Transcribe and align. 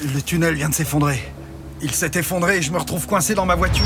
Le 0.00 0.22
tunnel 0.22 0.54
vient 0.54 0.68
de 0.68 0.74
s'effondrer. 0.74 1.18
Il 1.82 1.90
s'est 1.90 2.12
effondré 2.14 2.58
et 2.58 2.62
je 2.62 2.70
me 2.70 2.78
retrouve 2.78 3.04
coincé 3.06 3.34
dans 3.34 3.46
ma 3.46 3.56
voiture. 3.56 3.84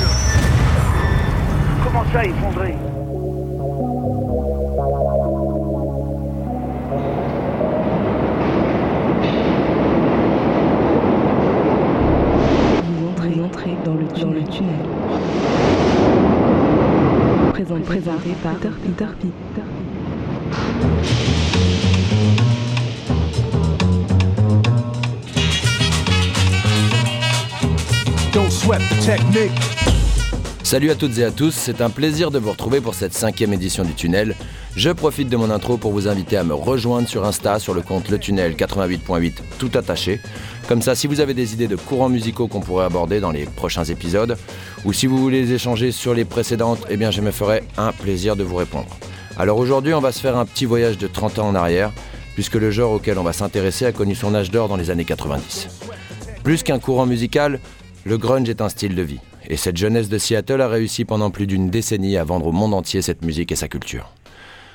Comment 1.82 2.04
ça, 2.12 2.22
effondré 2.24 2.74
Vous 12.84 13.08
entrez, 13.08 13.40
entrez 13.40 13.76
dans 13.84 13.94
le, 13.94 14.04
dans 14.04 14.32
le 14.32 14.44
tunnel. 14.44 14.86
Présenté, 17.52 17.82
présenté 17.84 18.36
par 18.42 18.54
Peter, 18.56 18.70
Peter, 18.84 19.06
Peter. 19.18 19.62
Salut 30.62 30.90
à 30.90 30.94
toutes 30.94 31.18
et 31.18 31.24
à 31.24 31.32
tous, 31.32 31.50
c'est 31.50 31.80
un 31.80 31.90
plaisir 31.90 32.30
de 32.30 32.38
vous 32.38 32.52
retrouver 32.52 32.80
pour 32.80 32.94
cette 32.94 33.12
cinquième 33.12 33.52
édition 33.52 33.82
du 33.82 33.92
Tunnel. 33.94 34.36
Je 34.76 34.90
profite 34.90 35.28
de 35.28 35.36
mon 35.36 35.50
intro 35.50 35.78
pour 35.78 35.90
vous 35.90 36.06
inviter 36.06 36.36
à 36.36 36.44
me 36.44 36.54
rejoindre 36.54 37.08
sur 37.08 37.24
Insta 37.24 37.58
sur 37.58 37.74
le 37.74 37.82
compte 37.82 38.08
Le 38.08 38.20
Tunnel 38.20 38.54
88.8 38.54 39.32
tout 39.58 39.70
attaché. 39.74 40.20
Comme 40.68 40.80
ça, 40.80 40.94
si 40.94 41.08
vous 41.08 41.18
avez 41.18 41.34
des 41.34 41.54
idées 41.54 41.66
de 41.66 41.74
courants 41.74 42.08
musicaux 42.08 42.46
qu'on 42.46 42.60
pourrait 42.60 42.84
aborder 42.84 43.18
dans 43.18 43.32
les 43.32 43.46
prochains 43.46 43.82
épisodes, 43.82 44.38
ou 44.84 44.92
si 44.92 45.08
vous 45.08 45.18
voulez 45.18 45.42
les 45.42 45.54
échanger 45.54 45.90
sur 45.90 46.14
les 46.14 46.24
précédentes, 46.24 46.86
eh 46.88 46.96
bien 46.96 47.10
je 47.10 47.20
me 47.20 47.32
ferai 47.32 47.64
un 47.76 47.90
plaisir 47.90 48.36
de 48.36 48.44
vous 48.44 48.56
répondre. 48.56 48.96
Alors 49.38 49.58
aujourd'hui, 49.58 49.92
on 49.92 50.00
va 50.00 50.12
se 50.12 50.20
faire 50.20 50.36
un 50.36 50.46
petit 50.46 50.66
voyage 50.66 50.98
de 50.98 51.08
30 51.08 51.40
ans 51.40 51.48
en 51.48 51.56
arrière, 51.56 51.90
puisque 52.34 52.54
le 52.54 52.70
genre 52.70 52.92
auquel 52.92 53.18
on 53.18 53.24
va 53.24 53.32
s'intéresser 53.32 53.86
a 53.86 53.92
connu 53.92 54.14
son 54.14 54.36
âge 54.36 54.52
d'or 54.52 54.68
dans 54.68 54.76
les 54.76 54.90
années 54.90 55.04
90. 55.04 55.66
Plus 56.44 56.62
qu'un 56.62 56.78
courant 56.78 57.06
musical, 57.06 57.60
le 58.04 58.18
grunge 58.18 58.48
est 58.48 58.60
un 58.60 58.68
style 58.68 58.94
de 58.94 59.02
vie. 59.02 59.20
Et 59.48 59.56
cette 59.56 59.76
jeunesse 59.76 60.08
de 60.08 60.18
Seattle 60.18 60.60
a 60.60 60.68
réussi 60.68 61.04
pendant 61.04 61.30
plus 61.30 61.46
d'une 61.46 61.70
décennie 61.70 62.16
à 62.16 62.24
vendre 62.24 62.46
au 62.46 62.52
monde 62.52 62.74
entier 62.74 63.02
cette 63.02 63.24
musique 63.24 63.52
et 63.52 63.56
sa 63.56 63.68
culture. 63.68 64.10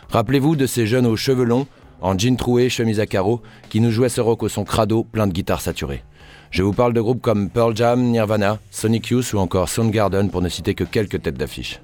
Rappelez-vous 0.09 0.55
de 0.55 0.65
ces 0.65 0.87
jeunes 0.87 1.05
aux 1.05 1.15
cheveux 1.15 1.43
longs, 1.43 1.67
en 2.01 2.17
jean 2.17 2.37
troué, 2.37 2.69
chemise 2.69 2.99
à 2.99 3.05
carreaux, 3.05 3.41
qui 3.69 3.81
nous 3.81 3.91
jouaient 3.91 4.09
ce 4.09 4.21
rock 4.21 4.43
au 4.43 4.49
son 4.49 4.63
crado 4.63 5.03
plein 5.03 5.27
de 5.27 5.33
guitares 5.33 5.61
saturées. 5.61 6.03
Je 6.51 6.63
vous 6.63 6.71
parle 6.71 6.93
de 6.93 7.01
groupes 7.01 7.21
comme 7.21 7.49
Pearl 7.49 7.75
Jam, 7.75 8.01
Nirvana, 8.01 8.59
Sonic 8.71 9.07
Youth 9.07 9.33
ou 9.33 9.37
encore 9.37 9.67
Soundgarden 9.67 10.29
pour 10.29 10.41
ne 10.41 10.47
citer 10.47 10.75
que 10.75 10.85
quelques 10.85 11.21
têtes 11.21 11.37
d'affiche. 11.37 11.81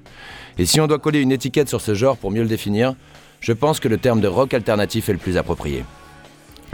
Et 0.56 0.64
si 0.64 0.80
on 0.80 0.86
doit 0.86 0.98
coller 0.98 1.20
une 1.20 1.32
étiquette 1.32 1.68
sur 1.68 1.80
ce 1.80 1.94
genre 1.94 2.16
pour 2.16 2.30
mieux 2.30 2.42
le 2.42 2.48
définir, 2.48 2.94
je 3.40 3.52
pense 3.52 3.80
que 3.80 3.88
le 3.88 3.98
terme 3.98 4.20
de 4.20 4.28
rock 4.28 4.54
alternatif 4.54 5.08
est 5.10 5.12
le 5.12 5.18
plus 5.18 5.36
approprié. 5.36 5.84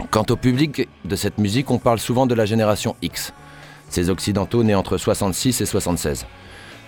Quant 0.09 0.25
au 0.29 0.35
public 0.37 0.87
de 1.03 1.15
cette 1.15 1.37
musique, 1.37 1.69
on 1.69 1.79
parle 1.79 1.99
souvent 1.99 2.25
de 2.25 2.33
la 2.33 2.45
génération 2.45 2.95
X, 3.01 3.33
ces 3.93 4.09
occidentaux 4.09 4.63
nés 4.63 4.75
entre 4.75 4.97
66 4.97 5.61
et 5.61 5.65
76. 5.65 6.25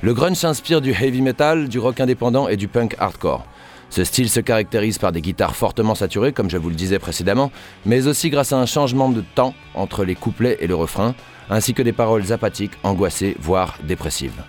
Le 0.02 0.14
grunge 0.14 0.38
s'inspire 0.38 0.82
du 0.82 0.92
heavy 0.92 1.22
metal, 1.22 1.70
du 1.70 1.80
rock 1.80 2.00
indépendant 2.00 2.48
et 2.48 2.58
du 2.58 2.68
punk 2.68 2.96
hardcore. 3.00 3.46
Ce 3.90 4.04
style 4.04 4.30
se 4.30 4.40
caractérise 4.40 4.98
par 4.98 5.12
des 5.12 5.22
guitares 5.22 5.56
fortement 5.56 5.96
saturées, 5.96 6.34
comme 6.34 6.50
je 6.50 6.58
vous 6.58 6.70
le 6.70 6.76
disais 6.76 7.00
précédemment, 7.00 7.52
mais 7.86 8.08
aussi 8.08 8.30
grâce 8.30 8.52
à 8.52 8.58
un 8.58 8.66
changement 8.66 9.10
de 9.10 9.22
temps 9.36 9.54
entre 9.76 10.04
les 10.04 10.16
couplets 10.16 10.58
et 10.62 10.68
le 10.68 10.76
refrain, 10.76 11.14
ainsi 11.50 11.74
que 11.74 11.84
des 11.84 11.94
paroles 11.94 12.34
apathiques, 12.34 12.74
angoissées, 12.84 13.38
voire 13.40 13.78
dépressives. 13.84 14.44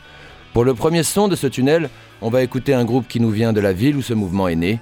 Pour 0.55 0.65
le 0.65 0.73
premier 0.73 1.03
son 1.03 1.29
de 1.29 1.37
ce 1.37 1.47
tunnel, 1.47 1.91
on 2.23 2.31
va 2.31 2.43
écouter 2.43 2.73
un 2.73 2.85
groupe 2.85 3.07
qui 3.07 3.21
nous 3.21 3.31
vient 3.31 3.53
de 3.53 3.61
la 3.61 3.73
ville 3.73 3.97
où 3.97 4.03
ce 4.03 4.15
mouvement 4.15 4.49
est 4.49 4.57
né. 4.57 4.81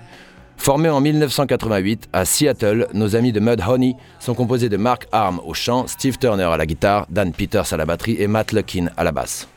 Formé 0.56 0.88
en 0.88 1.00
1988 1.00 2.08
à 2.12 2.24
Seattle, 2.24 2.86
nos 2.94 3.16
amis 3.16 3.32
de 3.32 3.40
Mudhoney 3.40 3.96
sont 4.20 4.34
composés 4.34 4.68
de 4.68 4.76
Mark 4.76 5.06
Arm 5.10 5.40
au 5.44 5.54
chant, 5.54 5.86
Steve 5.88 6.18
Turner 6.18 6.44
à 6.44 6.56
la 6.56 6.66
guitare, 6.66 7.06
Dan 7.10 7.32
Peters 7.32 7.72
à 7.72 7.76
la 7.76 7.84
batterie 7.84 8.16
et 8.20 8.28
Matt 8.28 8.52
Luckin 8.52 8.86
à 8.96 9.02
la 9.02 9.10
basse. 9.10 9.48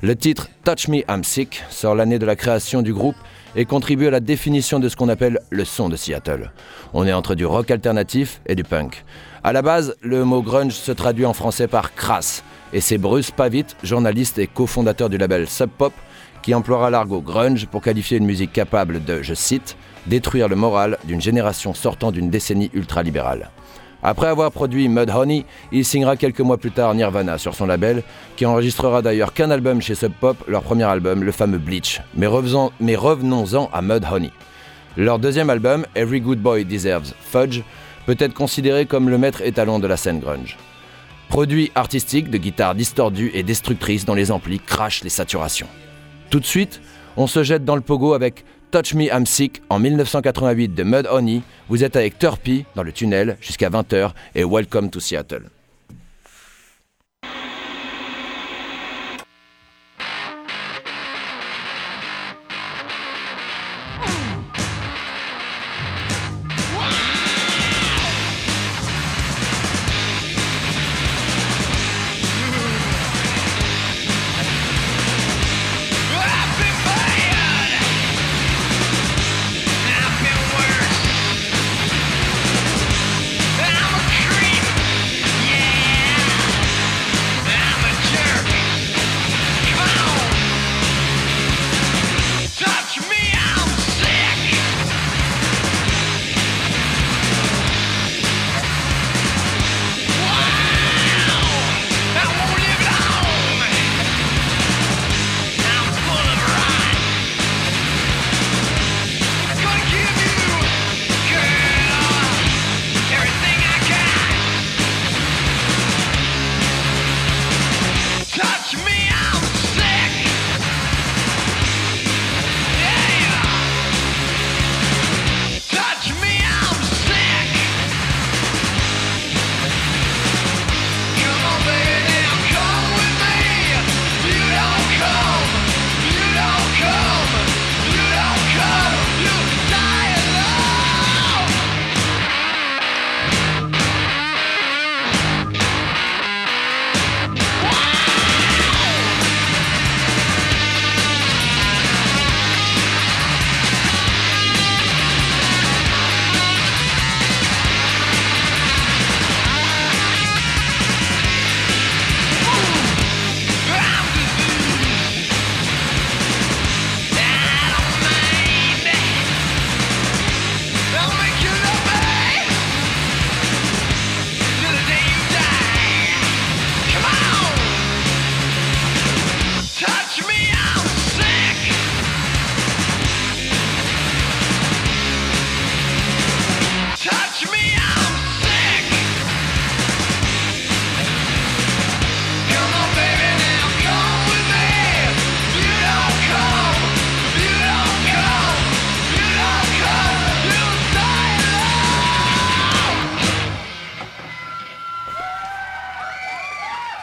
Le 0.00 0.14
titre 0.16 0.48
Touch 0.64 0.88
Me 0.88 0.98
I'm 1.08 1.24
Sick 1.24 1.62
sort 1.70 1.94
l'année 1.94 2.18
de 2.18 2.26
la 2.26 2.36
création 2.36 2.82
du 2.82 2.92
groupe 2.92 3.16
et 3.56 3.64
contribue 3.64 4.06
à 4.06 4.10
la 4.10 4.20
définition 4.20 4.78
de 4.78 4.88
ce 4.88 4.96
qu'on 4.96 5.08
appelle 5.08 5.40
le 5.50 5.64
son 5.64 5.88
de 5.88 5.96
Seattle. 5.96 6.52
On 6.92 7.06
est 7.06 7.12
entre 7.12 7.34
du 7.34 7.46
rock 7.46 7.70
alternatif 7.70 8.40
et 8.46 8.54
du 8.54 8.62
punk. 8.62 9.04
À 9.42 9.52
la 9.52 9.62
base, 9.62 9.96
le 10.02 10.24
mot 10.24 10.42
grunge 10.42 10.72
se 10.72 10.92
traduit 10.92 11.26
en 11.26 11.32
français 11.32 11.66
par 11.66 11.94
crasse, 11.94 12.44
et 12.72 12.80
c'est 12.80 12.98
Bruce 12.98 13.30
Pavitt, 13.30 13.76
journaliste 13.82 14.38
et 14.38 14.46
cofondateur 14.46 15.08
du 15.08 15.18
label 15.18 15.48
Sub 15.48 15.70
Pop, 15.70 15.92
qui 16.42 16.54
emploiera 16.54 16.90
l'argot 16.90 17.20
grunge 17.20 17.66
pour 17.66 17.82
qualifier 17.82 18.18
une 18.18 18.26
musique 18.26 18.52
capable 18.52 19.04
de, 19.04 19.22
je 19.22 19.34
cite, 19.34 19.76
détruire 20.08 20.48
le 20.48 20.56
moral 20.56 20.98
d'une 21.04 21.20
génération 21.20 21.74
sortant 21.74 22.10
d'une 22.10 22.30
décennie 22.30 22.70
ultralibérale. 22.74 23.50
Après 24.02 24.28
avoir 24.28 24.52
produit 24.52 24.88
Mudhoney, 24.88 25.44
il 25.72 25.84
signera 25.84 26.16
quelques 26.16 26.40
mois 26.40 26.56
plus 26.56 26.70
tard 26.70 26.94
Nirvana 26.94 27.36
sur 27.36 27.54
son 27.54 27.66
label, 27.66 28.04
qui 28.36 28.46
enregistrera 28.46 29.02
d'ailleurs 29.02 29.32
qu'un 29.32 29.50
album 29.50 29.80
chez 29.82 29.96
Sub 29.96 30.12
Pop, 30.12 30.36
leur 30.46 30.62
premier 30.62 30.84
album, 30.84 31.24
le 31.24 31.32
fameux 31.32 31.58
Bleach. 31.58 32.00
Mais, 32.14 32.26
revenons- 32.28 32.70
mais 32.80 32.94
revenons-en 32.94 33.68
à 33.72 33.82
Mudhoney. 33.82 34.30
Leur 34.96 35.18
deuxième 35.18 35.50
album, 35.50 35.84
Every 35.96 36.20
Good 36.20 36.38
Boy 36.40 36.64
Deserves 36.64 37.12
Fudge, 37.20 37.62
peut 38.06 38.16
être 38.20 38.34
considéré 38.34 38.86
comme 38.86 39.08
le 39.08 39.18
maître 39.18 39.42
étalon 39.42 39.78
de 39.80 39.86
la 39.86 39.96
scène 39.96 40.20
grunge. 40.20 40.56
Produit 41.28 41.70
artistique 41.74 42.30
de 42.30 42.38
guitares 42.38 42.74
distordues 42.74 43.30
et 43.34 43.42
destructrices 43.42 44.04
dont 44.06 44.14
les 44.14 44.30
amplis 44.30 44.60
crachent 44.60 45.02
les 45.04 45.10
saturations. 45.10 45.66
Tout 46.30 46.40
de 46.40 46.46
suite, 46.46 46.80
on 47.16 47.26
se 47.26 47.42
jette 47.42 47.64
dans 47.64 47.74
le 47.76 47.82
pogo 47.82 48.14
avec 48.14 48.44
Touch 48.70 48.94
Me 48.94 49.04
I'm 49.04 49.24
Sick 49.24 49.62
en 49.70 49.78
1988 49.78 50.74
de 50.74 50.82
Mudhoney. 50.82 51.42
Vous 51.68 51.84
êtes 51.84 51.96
avec 51.96 52.18
Turpy 52.18 52.64
dans 52.74 52.82
le 52.82 52.92
tunnel 52.92 53.36
jusqu'à 53.40 53.70
20h 53.70 54.10
et 54.34 54.44
Welcome 54.44 54.90
to 54.90 55.00
Seattle. 55.00 55.44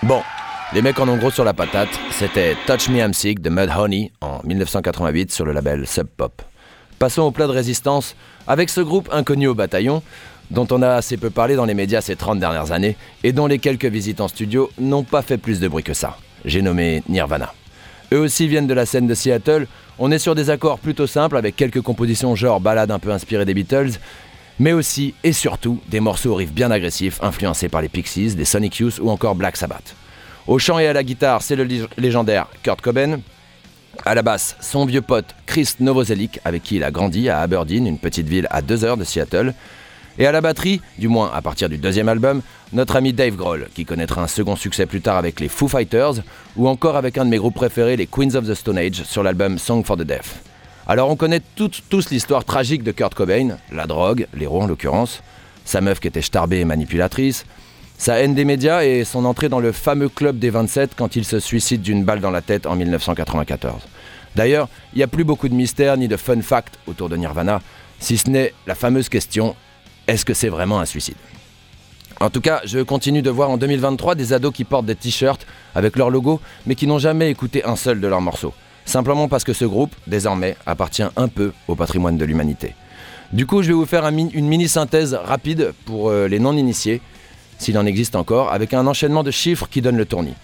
Bon, 0.08 0.22
les 0.72 0.84
mecs 0.84 1.00
en 1.00 1.08
ont 1.08 1.18
gros 1.18 1.32
sur 1.32 1.44
la 1.44 1.56
patate, 1.56 1.90
c'était 2.12 2.56
Touch 2.68 2.90
Me 2.90 3.00
I'm 3.00 3.12
Sick 3.12 3.42
de 3.42 3.50
Mud 3.50 3.72
Honey 3.76 4.12
en 4.22 4.40
1988 4.44 5.32
sur 5.32 5.46
le 5.46 5.52
label 5.52 5.88
Sub 5.88 6.06
Pop. 6.06 6.44
Passons 7.00 7.24
au 7.24 7.32
plat 7.32 7.48
de 7.48 7.52
résistance 7.52 8.16
avec 8.46 8.70
ce 8.70 8.82
groupe 8.82 9.10
inconnu 9.12 9.48
au 9.48 9.56
bataillon, 9.56 10.04
dont 10.52 10.68
on 10.70 10.84
a 10.84 10.90
assez 10.90 11.18
peu 11.18 11.32
parlé 11.32 11.56
dans 11.56 11.66
les 11.66 11.74
médias 11.74 12.02
ces 12.02 12.16
30 12.16 12.40
dernières 12.40 12.72
années 12.72 12.98
et 13.24 13.32
dont 13.32 13.48
les 13.48 13.58
quelques 13.58 13.86
visites 13.86 14.22
en 14.22 14.28
studio 14.28 14.70
n'ont 14.78 15.02
pas 15.02 15.24
fait 15.24 15.40
plus 15.40 15.60
de 15.60 15.68
bruit 15.68 15.82
que 15.82 15.96
ça. 15.96 16.18
J'ai 16.46 16.62
nommé 16.62 17.02
Nirvana. 17.10 17.52
Eux 18.14 18.20
aussi 18.20 18.48
viennent 18.48 18.68
de 18.68 18.76
la 18.76 18.86
scène 18.86 19.08
de 19.08 19.16
Seattle, 19.16 19.66
on 19.98 20.12
est 20.12 20.20
sur 20.20 20.36
des 20.36 20.52
accords 20.52 20.78
plutôt 20.78 21.08
simples 21.08 21.36
avec 21.36 21.56
quelques 21.56 21.82
compositions 21.82 22.36
genre 22.36 22.62
balades 22.62 22.92
un 22.92 23.00
peu 23.00 23.10
inspirées 23.10 23.46
des 23.46 23.56
Beatles, 23.56 23.94
mais 24.60 24.74
aussi 24.74 25.14
et 25.24 25.34
surtout 25.34 25.80
des 25.88 26.00
morceaux 26.00 26.32
au 26.32 26.36
riff 26.36 26.52
bien 26.52 26.72
agressifs 26.72 27.22
influencés 27.22 27.70
par 27.70 27.82
les 27.82 27.90
Pixies, 27.90 28.36
les 28.38 28.46
Sonic 28.46 28.78
Youth 28.78 29.00
ou 29.02 29.10
encore 29.10 29.36
Black 29.36 29.58
Sabbath. 29.58 29.96
Au 30.48 30.60
chant 30.60 30.80
et 30.80 30.88
à 30.88 30.94
la 30.94 31.04
guitare, 31.04 31.42
c'est 31.42 31.56
le 31.56 31.68
légendaire 31.98 32.48
Kurt 32.64 32.82
Cobain. 32.82 33.20
À 34.06 34.14
la 34.14 34.22
basse, 34.22 34.56
son 34.62 34.86
vieux 34.86 35.02
pote 35.02 35.34
Chris 35.46 35.74
Novoselic, 35.80 36.40
avec 36.46 36.64
qui 36.64 36.76
il 36.76 36.84
a 36.84 36.92
grandi 36.92 37.30
à 37.30 37.40
Aberdeen, 37.40 37.88
une 37.88 37.98
petite 37.98 38.28
ville 38.28 38.48
à 38.52 38.62
2 38.62 38.84
heures 38.84 38.98
de 38.98 39.04
Seattle. 39.04 39.54
Et 40.18 40.28
à 40.28 40.32
la 40.32 40.42
batterie, 40.42 40.82
du 40.98 41.08
moins 41.08 41.32
à 41.34 41.42
partir 41.42 41.68
du 41.68 41.78
deuxième 41.78 42.08
album, 42.08 42.42
notre 42.72 42.96
ami 42.96 43.12
Dave 43.12 43.36
Grohl, 43.36 43.68
qui 43.74 43.86
connaîtra 43.86 44.22
un 44.22 44.28
second 44.28 44.56
succès 44.56 44.86
plus 44.86 45.02
tard 45.02 45.18
avec 45.18 45.40
les 45.40 45.50
Foo 45.50 45.68
Fighters, 45.68 46.22
ou 46.56 46.68
encore 46.68 46.96
avec 46.96 47.18
un 47.18 47.26
de 47.26 47.30
mes 47.30 47.38
groupes 47.38 47.56
préférés, 47.56 47.98
les 47.98 48.08
Queens 48.08 48.36
of 48.36 48.48
the 48.48 48.54
Stone 48.54 48.78
Age, 48.78 49.04
sur 49.04 49.24
l'album 49.24 49.58
Song 49.58 49.84
for 49.84 49.98
the 49.98 50.04
Deaf. 50.04 50.45
Alors 50.88 51.10
on 51.10 51.16
connaît 51.16 51.42
toutes, 51.56 51.82
tous 51.90 52.12
l'histoire 52.12 52.46
tragique 52.46 52.84
de 52.84 52.92
Kurt 52.92 53.16
Cobain, 53.16 53.58
la 53.72 53.88
drogue, 53.88 54.28
l'héros 54.36 54.62
en 54.62 54.68
l'occurrence, 54.68 55.24
sa 55.64 55.82
meuf 55.82 56.00
qui 56.00 56.08
était 56.08 56.22
starbée 56.22 56.60
et 56.60 56.66
manipulatrice, 56.66 57.48
sa 57.98 58.20
haine 58.20 58.36
des 58.36 58.46
médias 58.46 58.84
et 58.84 59.04
son 59.04 59.26
entrée 59.26 59.50
dans 59.50 59.60
le 59.60 59.72
fameux 59.72 60.10
club 60.10 60.38
des 60.38 60.52
27 60.52 60.92
quand 60.96 61.16
il 61.16 61.26
se 61.26 61.40
suicide 61.40 61.82
d'une 61.82 62.04
balle 62.04 62.20
dans 62.20 62.30
la 62.30 62.42
tête 62.42 62.68
en 62.68 62.76
1994. 62.76 63.82
D'ailleurs, 64.36 64.70
il 64.94 64.98
n'y 64.98 65.04
a 65.04 65.08
plus 65.08 65.24
beaucoup 65.24 65.50
de 65.50 65.56
mystères 65.56 65.98
ni 65.98 66.08
de 66.08 66.18
fun 66.18 66.42
facts 66.42 66.78
autour 66.86 67.10
de 67.10 67.16
Nirvana, 67.16 67.62
si 68.00 68.20
ce 68.20 68.30
n'est 68.30 68.54
la 68.68 68.76
fameuse 68.76 69.10
question 69.10 69.56
est-ce 70.08 70.24
que 70.24 70.36
c'est 70.36 70.50
vraiment 70.50 70.80
un 70.80 70.86
suicide? 70.86 71.16
En 72.20 72.30
tout 72.30 72.42
cas, 72.42 72.62
je 72.64 72.80
continue 72.80 73.24
de 73.24 73.32
voir 73.32 73.50
en 73.50 73.58
2023 73.58 74.14
des 74.14 74.34
ados 74.34 74.54
qui 74.54 74.66
portent 74.66 74.86
des 74.86 74.96
t-shirts 74.96 75.48
avec 75.74 75.96
leur 75.96 76.12
logo, 76.12 76.40
mais 76.68 76.76
qui 76.76 76.86
n'ont 76.86 77.00
jamais 77.00 77.32
écouté 77.32 77.66
un 77.66 77.76
seul 77.76 78.00
de 78.00 78.08
leurs 78.08 78.22
morceaux. 78.22 78.54
Simplement 78.86 79.28
parce 79.28 79.44
que 79.44 79.54
ce 79.54 79.66
groupe, 79.66 79.96
désormais, 80.08 80.56
appartient 80.66 81.04
un 81.16 81.28
peu 81.28 81.52
au 81.68 81.76
patrimoine 81.76 82.18
de 82.18 82.26
l'humanité. 82.26 82.76
Du 83.34 83.46
coup, 83.48 83.64
je 83.64 83.70
vais 83.70 83.74
vous 83.74 83.86
faire 83.86 84.06
une 84.06 84.48
mini-synthèse 84.48 85.16
rapide 85.16 85.74
pour 85.86 86.10
euh, 86.10 86.28
les 86.28 86.40
non-initiés, 86.40 87.02
s'il 87.58 87.78
en 87.78 87.86
existe 87.86 88.16
encore, 88.16 88.52
avec 88.52 88.74
un 88.74 88.86
enchaînement 88.86 89.24
de 89.24 89.32
chiffres 89.32 89.68
qui 89.70 89.82
donne 89.82 89.98
le 89.98 90.06
tournis. 90.06 90.36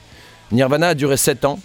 Nirvana 0.51 0.89
a 0.89 0.93
duré 0.95 1.17
7 1.17 1.45
ans, 1.45 1.59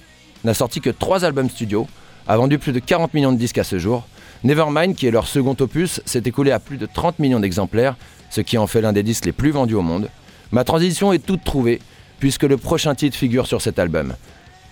n'a 0.45 0.55
sorti 0.55 0.81
que 0.81 0.91
3 0.91 1.25
albums 1.25 1.49
studio, 1.49 1.87
a 2.29 2.37
vendu 2.37 2.59
plus 2.59 2.73
de 2.73 2.79
40 2.79 3.15
millions 3.15 3.33
de 3.33 3.39
disques 3.39 3.59
à 3.59 3.65
ce 3.65 3.79
jour. 3.79 4.07
Nevermind, 4.45 4.95
qui 4.95 5.07
est 5.07 5.11
leur 5.11 5.27
second 5.27 5.57
opus, 5.59 6.01
s'est 6.05 6.23
écoulé 6.25 6.53
à 6.53 6.61
plus 6.61 6.77
de 6.77 6.87
30 6.87 7.19
millions 7.19 7.41
d'exemplaires, 7.41 7.97
ce 8.31 8.41
qui 8.41 8.59
en 8.59 8.67
fait 8.67 8.81
l'un 8.81 8.93
des 8.93 9.03
disques 9.03 9.25
les 9.25 9.33
plus 9.33 9.51
vendus 9.51 9.75
au 9.75 9.83
monde. 9.83 10.11
Ma 10.53 10.65
transition 10.65 11.13
est 11.13 11.25
toute 11.25 11.43
trouvée, 11.43 11.81
puisque 12.21 12.43
le 12.43 12.57
prochain 12.57 12.95
titre 12.95 13.17
figure 13.17 13.47
sur 13.47 13.63
cet 13.63 13.79
album. 13.79 14.15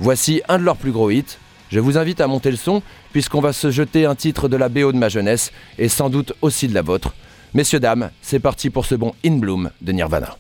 Voici 0.00 0.42
un 0.48 0.58
de 0.58 0.64
leurs 0.64 0.76
plus 0.76 0.92
gros 0.92 1.10
hits. 1.10 1.38
Je 1.70 1.80
vous 1.80 1.98
invite 1.98 2.20
à 2.20 2.26
monter 2.26 2.50
le 2.50 2.56
son, 2.56 2.82
puisqu'on 3.12 3.40
va 3.40 3.52
se 3.52 3.70
jeter 3.70 4.06
un 4.06 4.14
titre 4.14 4.48
de 4.48 4.56
la 4.56 4.68
BO 4.68 4.92
de 4.92 4.98
ma 4.98 5.08
jeunesse, 5.08 5.52
et 5.78 5.88
sans 5.88 6.10
doute 6.10 6.32
aussi 6.42 6.68
de 6.68 6.74
la 6.74 6.82
vôtre. 6.82 7.14
Messieurs, 7.54 7.80
dames, 7.80 8.10
c'est 8.22 8.40
parti 8.40 8.70
pour 8.70 8.86
ce 8.86 8.94
bon 8.94 9.14
In 9.24 9.36
Bloom 9.36 9.70
de 9.80 9.92
Nirvana. 9.92 10.36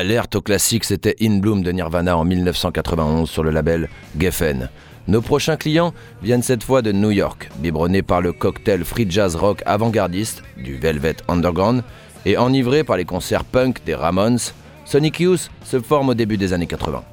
Alerte 0.00 0.36
au 0.36 0.40
classique, 0.40 0.84
c'était 0.84 1.14
In 1.20 1.40
Bloom 1.40 1.62
de 1.62 1.72
Nirvana 1.72 2.16
en 2.16 2.24
1991 2.24 3.28
sur 3.28 3.42
le 3.42 3.50
label 3.50 3.90
Geffen. 4.18 4.70
Nos 5.08 5.20
prochains 5.20 5.58
clients 5.58 5.92
viennent 6.22 6.42
cette 6.42 6.64
fois 6.64 6.80
de 6.80 6.90
New 6.90 7.10
York, 7.10 7.50
biberonnés 7.58 8.00
par 8.00 8.22
le 8.22 8.32
cocktail 8.32 8.82
free 8.82 9.04
jazz 9.10 9.36
rock 9.36 9.62
avant-gardiste 9.66 10.42
du 10.56 10.78
Velvet 10.78 11.16
Underground 11.28 11.82
et 12.24 12.38
enivrés 12.38 12.82
par 12.82 12.96
les 12.96 13.04
concerts 13.04 13.44
punk 13.44 13.84
des 13.84 13.94
Ramones, 13.94 14.38
Sonic 14.86 15.20
Youth 15.20 15.50
se 15.64 15.78
forme 15.78 16.08
au 16.08 16.14
début 16.14 16.38
des 16.38 16.54
années 16.54 16.66
80. 16.66 17.04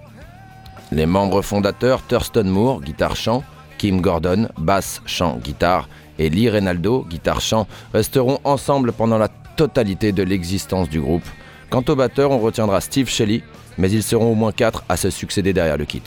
Les 0.93 1.05
membres 1.05 1.41
fondateurs 1.41 2.07
Thurston 2.07 2.45
Moore, 2.45 2.79
guitare-chant, 2.79 3.43
Kim 3.77 3.99
Gordon, 3.99 4.47
basse, 4.57 5.01
chant, 5.05 5.39
guitare, 5.43 5.89
et 6.19 6.29
Lee 6.29 6.49
Reynaldo, 6.49 7.05
guitare-chant, 7.09 7.67
resteront 7.93 8.39
ensemble 8.45 8.93
pendant 8.93 9.17
la 9.17 9.27
totalité 9.57 10.13
de 10.13 10.23
l'existence 10.23 10.87
du 10.87 11.01
groupe. 11.01 11.27
Quant 11.69 11.83
au 11.89 11.95
batteur, 11.95 12.31
on 12.31 12.39
retiendra 12.39 12.79
Steve 12.79 13.09
Shelley, 13.09 13.41
mais 13.77 13.91
ils 13.91 14.03
seront 14.03 14.31
au 14.31 14.35
moins 14.35 14.53
quatre 14.53 14.83
à 14.87 14.95
se 14.95 15.09
succéder 15.09 15.51
derrière 15.51 15.77
le 15.77 15.85
kit. 15.85 16.01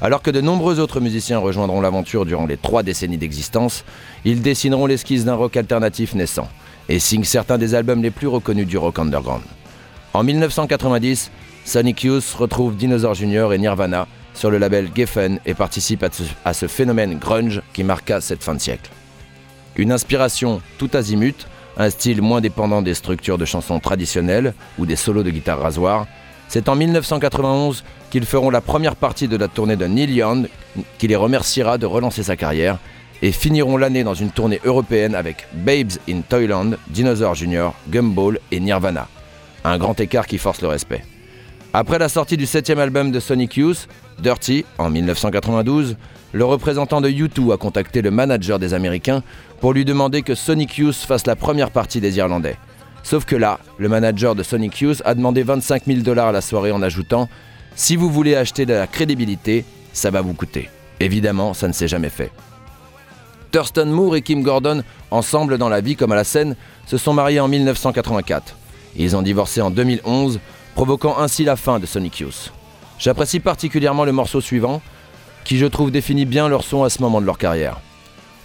Alors 0.00 0.22
que 0.22 0.30
de 0.30 0.40
nombreux 0.40 0.80
autres 0.80 1.00
musiciens 1.00 1.38
rejoindront 1.38 1.80
l'aventure 1.80 2.24
durant 2.24 2.46
les 2.46 2.56
trois 2.56 2.82
décennies 2.82 3.16
d'existence, 3.16 3.84
ils 4.24 4.42
dessineront 4.42 4.86
l'esquisse 4.86 5.24
d'un 5.24 5.34
rock 5.34 5.56
alternatif 5.56 6.14
naissant 6.14 6.48
et 6.88 6.98
signent 6.98 7.24
certains 7.24 7.58
des 7.58 7.74
albums 7.74 8.02
les 8.02 8.10
plus 8.10 8.28
reconnus 8.28 8.66
du 8.66 8.78
rock 8.78 8.98
underground. 8.98 9.42
En 10.14 10.24
1990, 10.24 11.30
Sonic 11.64 12.02
Youth 12.02 12.34
retrouve 12.36 12.76
Dinosaur 12.76 13.14
Jr. 13.14 13.50
et 13.52 13.58
Nirvana 13.58 14.06
sur 14.34 14.50
le 14.50 14.58
label 14.58 14.88
Geffen 14.94 15.38
et 15.46 15.54
participe 15.54 16.02
à 16.02 16.10
ce, 16.10 16.22
à 16.44 16.54
ce 16.54 16.66
phénomène 16.66 17.18
grunge 17.18 17.60
qui 17.72 17.84
marqua 17.84 18.20
cette 18.20 18.42
fin 18.42 18.54
de 18.54 18.60
siècle. 18.60 18.90
Une 19.76 19.92
inspiration 19.92 20.60
tout 20.78 20.90
azimut, 20.94 21.46
un 21.78 21.90
style 21.90 22.20
moins 22.20 22.40
dépendant 22.40 22.82
des 22.82 22.94
structures 22.94 23.38
de 23.38 23.44
chansons 23.44 23.78
traditionnelles 23.80 24.52
ou 24.78 24.84
des 24.84 24.96
solos 24.96 25.22
de 25.22 25.30
guitare 25.30 25.60
rasoir, 25.60 26.06
c'est 26.48 26.68
en 26.68 26.74
1991 26.74 27.84
qu'ils 28.10 28.26
feront 28.26 28.50
la 28.50 28.60
première 28.60 28.96
partie 28.96 29.28
de 29.28 29.36
la 29.36 29.48
tournée 29.48 29.76
de 29.76 29.86
Neil 29.86 30.12
Young, 30.12 30.48
qui 30.98 31.06
les 31.06 31.16
remerciera 31.16 31.78
de 31.78 31.86
relancer 31.86 32.22
sa 32.22 32.36
carrière, 32.36 32.78
et 33.20 33.32
finiront 33.32 33.76
l'année 33.76 34.04
dans 34.04 34.14
une 34.14 34.30
tournée 34.30 34.60
européenne 34.64 35.14
avec 35.14 35.46
Babes 35.52 35.92
in 36.08 36.20
Toyland, 36.20 36.72
Dinosaur 36.88 37.34
Jr., 37.34 37.70
Gumball 37.88 38.38
et 38.50 38.60
Nirvana. 38.60 39.08
Un 39.64 39.78
grand 39.78 39.98
écart 40.00 40.26
qui 40.26 40.38
force 40.38 40.62
le 40.62 40.68
respect. 40.68 41.04
Après 41.72 41.98
la 41.98 42.08
sortie 42.08 42.36
du 42.36 42.46
septième 42.46 42.78
album 42.78 43.10
de 43.10 43.20
Sonic 43.20 43.56
Youth, 43.56 43.88
Dirty, 44.20 44.64
en 44.78 44.88
1992, 44.88 45.96
le 46.32 46.44
représentant 46.44 47.00
de 47.00 47.08
U2 47.08 47.54
a 47.54 47.56
contacté 47.56 48.02
le 48.02 48.10
manager 48.10 48.58
des 48.58 48.74
Américains 48.74 49.22
pour 49.60 49.72
lui 49.72 49.84
demander 49.84 50.22
que 50.22 50.34
Sonic 50.34 50.78
Youth 50.78 50.94
fasse 50.94 51.26
la 51.26 51.36
première 51.36 51.70
partie 51.70 52.00
des 52.00 52.18
Irlandais. 52.18 52.56
Sauf 53.02 53.24
que 53.24 53.36
là, 53.36 53.58
le 53.78 53.88
manager 53.88 54.34
de 54.34 54.42
Sonic 54.42 54.80
Youth 54.80 55.02
a 55.04 55.14
demandé 55.14 55.42
25 55.42 55.84
000 55.86 56.00
dollars 56.00 56.28
à 56.28 56.32
la 56.32 56.40
soirée 56.40 56.72
en 56.72 56.82
ajoutant 56.82 57.28
Si 57.74 57.96
vous 57.96 58.10
voulez 58.10 58.34
acheter 58.34 58.66
de 58.66 58.74
la 58.74 58.86
crédibilité, 58.86 59.64
ça 59.92 60.10
va 60.10 60.20
vous 60.20 60.34
coûter. 60.34 60.68
Évidemment, 61.00 61.54
ça 61.54 61.68
ne 61.68 61.72
s'est 61.72 61.88
jamais 61.88 62.10
fait. 62.10 62.30
Thurston 63.50 63.86
Moore 63.86 64.16
et 64.16 64.22
Kim 64.22 64.42
Gordon, 64.42 64.82
ensemble 65.10 65.56
dans 65.56 65.70
la 65.70 65.80
vie 65.80 65.96
comme 65.96 66.12
à 66.12 66.16
la 66.16 66.24
scène, 66.24 66.54
se 66.86 66.98
sont 66.98 67.14
mariés 67.14 67.40
en 67.40 67.48
1984. 67.48 68.56
Ils 68.96 69.16
ont 69.16 69.22
divorcé 69.22 69.62
en 69.62 69.70
2011, 69.70 70.40
provoquant 70.74 71.18
ainsi 71.18 71.44
la 71.44 71.56
fin 71.56 71.78
de 71.78 71.86
Sonic 71.86 72.18
Youth. 72.20 72.52
J'apprécie 72.98 73.40
particulièrement 73.40 74.04
le 74.04 74.12
morceau 74.12 74.40
suivant, 74.40 74.82
qui 75.44 75.58
je 75.58 75.66
trouve 75.66 75.90
définit 75.90 76.24
bien 76.24 76.48
leur 76.48 76.64
son 76.64 76.82
à 76.82 76.90
ce 76.90 77.00
moment 77.00 77.20
de 77.20 77.26
leur 77.26 77.38
carrière. 77.38 77.80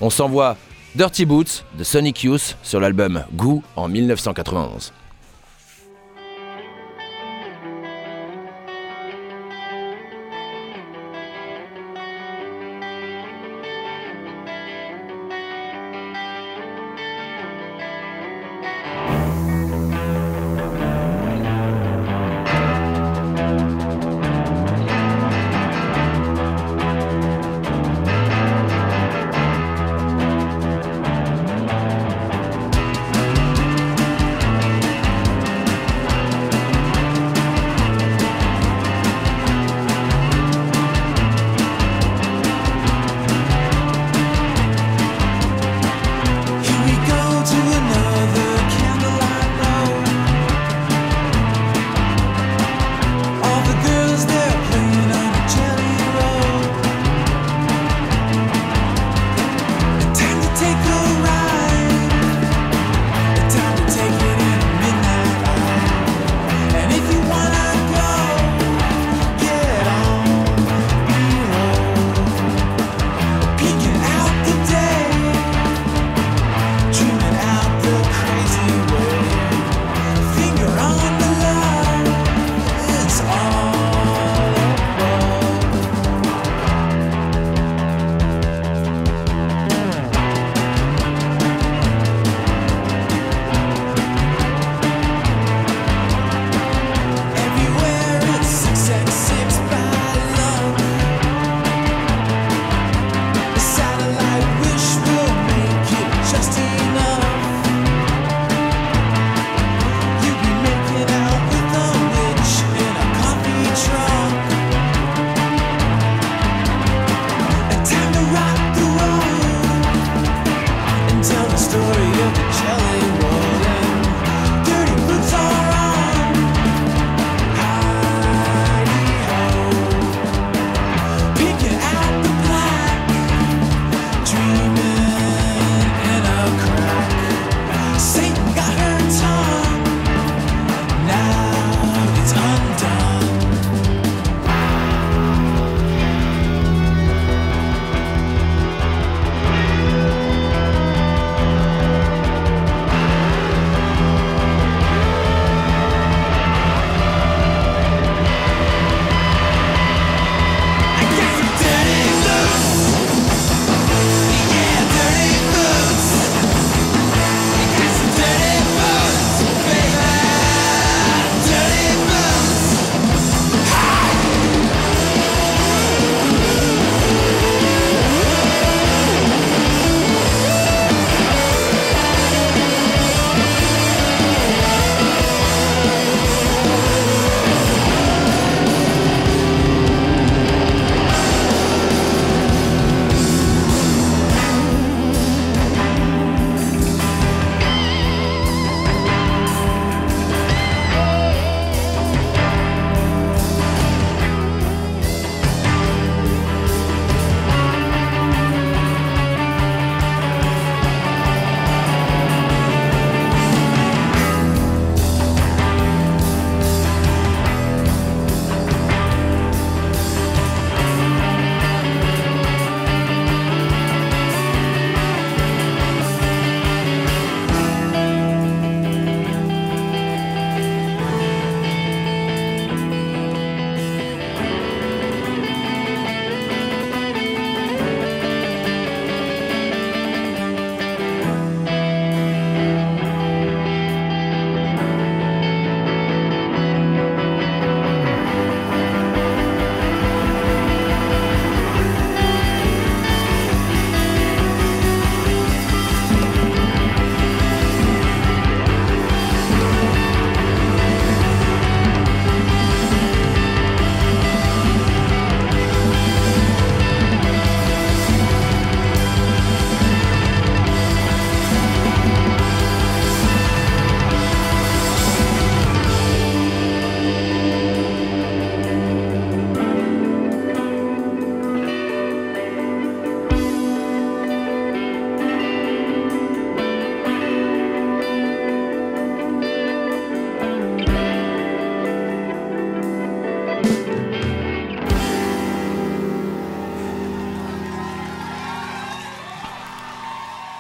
On 0.02 0.10
s'envoie 0.10 0.58
Dirty 0.96 1.26
Boots 1.26 1.66
de 1.78 1.84
Sonic 1.84 2.24
Youth 2.24 2.58
sur 2.64 2.80
l'album 2.80 3.24
Goo 3.34 3.64
en 3.76 3.88
1991. 3.88 4.94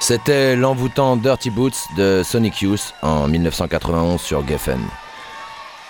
C'était 0.06 0.58
l'envoûtant 0.58 1.16
Dirty 1.16 1.50
Boots 1.50 1.88
de 1.96 2.24
Sonic 2.26 2.62
Youth 2.62 2.94
en 3.02 3.30
1991 3.30 4.20
sur 4.20 4.46
Geffen. 4.46 4.82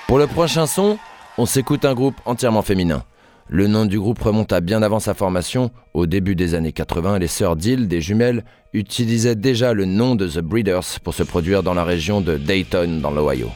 Pour 0.08 0.19
le 0.19 0.28
prochain 0.28 0.67
son, 0.67 0.99
on 1.39 1.47
s'écoute 1.47 1.84
un 1.84 1.95
groupe 1.95 2.13
entièrement 2.26 2.62
féminin. 2.62 3.06
Le 3.49 3.65
nom 3.65 3.88
du 3.88 3.99
groupe 3.99 4.21
remonte 4.21 4.54
à 4.54 4.62
bien 4.62 4.84
avant 4.84 4.99
sa 4.99 5.15
formation. 5.15 5.71
Au 5.95 6.06
début 6.06 6.36
des 6.36 6.54
années 6.54 6.71
80, 6.71 7.17
les 7.17 7.28
sœurs 7.28 7.56
Dill, 7.56 7.88
des 7.88 8.02
jumelles, 8.02 8.45
utilisaient 8.71 9.34
déjà 9.36 9.73
le 9.73 9.86
nom 9.86 10.13
de 10.13 10.28
The 10.28 10.41
Breeders 10.41 10.99
pour 11.04 11.15
se 11.15 11.23
produire 11.23 11.63
dans 11.63 11.73
la 11.73 11.84
région 11.84 12.21
de 12.21 12.38
Dayton, 12.38 12.99
dans 13.02 13.10
l'Ohio. 13.10 13.49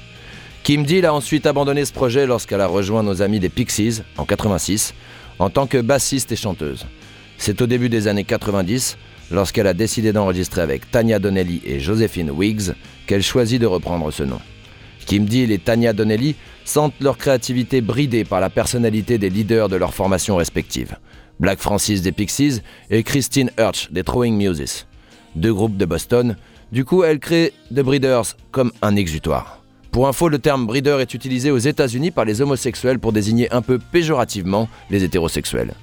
Kim 0.64 0.86
Deal 0.86 1.06
a 1.06 1.14
ensuite 1.14 1.46
abandonné 1.46 1.86
ce 1.86 1.94
projet 1.94 2.26
lorsqu'elle 2.26 2.62
a 2.62 2.68
rejoint 2.68 3.04
nos 3.04 3.22
amis 3.22 3.40
des 3.40 3.50
Pixies 3.50 4.02
en 4.18 4.26
86 4.26 4.96
en 5.38 5.52
tant 5.52 5.68
que 5.68 5.80
bassiste 5.80 6.32
et 6.32 6.36
chanteuse. 6.36 6.88
C'est 7.38 7.62
au 7.62 7.68
début 7.68 7.90
des 7.90 8.08
années 8.08 8.24
90, 8.24 8.98
lorsqu'elle 9.32 9.68
a 9.68 9.74
décidé 9.74 10.14
d'enregistrer 10.14 10.62
avec 10.62 10.90
Tanya 10.92 11.20
Donnelly 11.20 11.62
et 11.66 11.80
Josephine 11.80 12.32
Wiggs, 12.32 12.74
qu'elle 13.06 13.24
choisit 13.24 13.62
de 13.62 13.66
reprendre 13.66 14.12
ce 14.12 14.24
nom. 14.24 14.40
Kim 15.06 15.26
Deal 15.26 15.52
et 15.52 15.58
Tanya 15.58 15.94
Donnelly 15.94 16.36
sentent 16.66 17.00
leur 17.00 17.18
créativité 17.18 17.82
bridée 17.82 18.26
par 18.26 18.42
la 18.42 18.50
personnalité 18.50 19.18
des 19.18 19.30
leaders 19.30 19.70
de 19.70 19.78
leurs 19.78 19.94
formations 19.94 20.36
respectives. 20.36 20.98
Black 21.40 21.60
Francis 21.60 22.02
des 22.02 22.12
Pixies 22.12 22.62
et 22.90 23.04
Christine 23.04 23.52
Hirsch 23.58 23.90
des 23.92 24.04
Throwing 24.04 24.36
Muses. 24.36 24.86
Deux 25.36 25.54
groupes 25.54 25.78
de 25.78 25.86
Boston, 25.86 26.36
du 26.72 26.84
coup 26.84 27.04
elle 27.04 27.20
crée 27.20 27.54
The 27.74 27.80
Breeders 27.82 28.36
comme 28.52 28.72
un 28.82 28.96
exutoire. 28.96 29.64
Pour 29.92 30.08
info, 30.08 30.30
le 30.30 30.40
terme 30.40 30.68
breeder 30.68 31.00
est 31.00 31.14
utilisé 31.14 31.50
aux 31.50 31.58
États-Unis 31.58 32.12
par 32.12 32.26
les 32.26 32.42
homosexuels 32.42 33.00
pour 33.00 33.14
désigner 33.14 33.52
un 33.52 33.62
peu 33.62 33.80
péjorativement 33.80 34.68
les 34.90 35.04
hétérosexuels. 35.04 35.74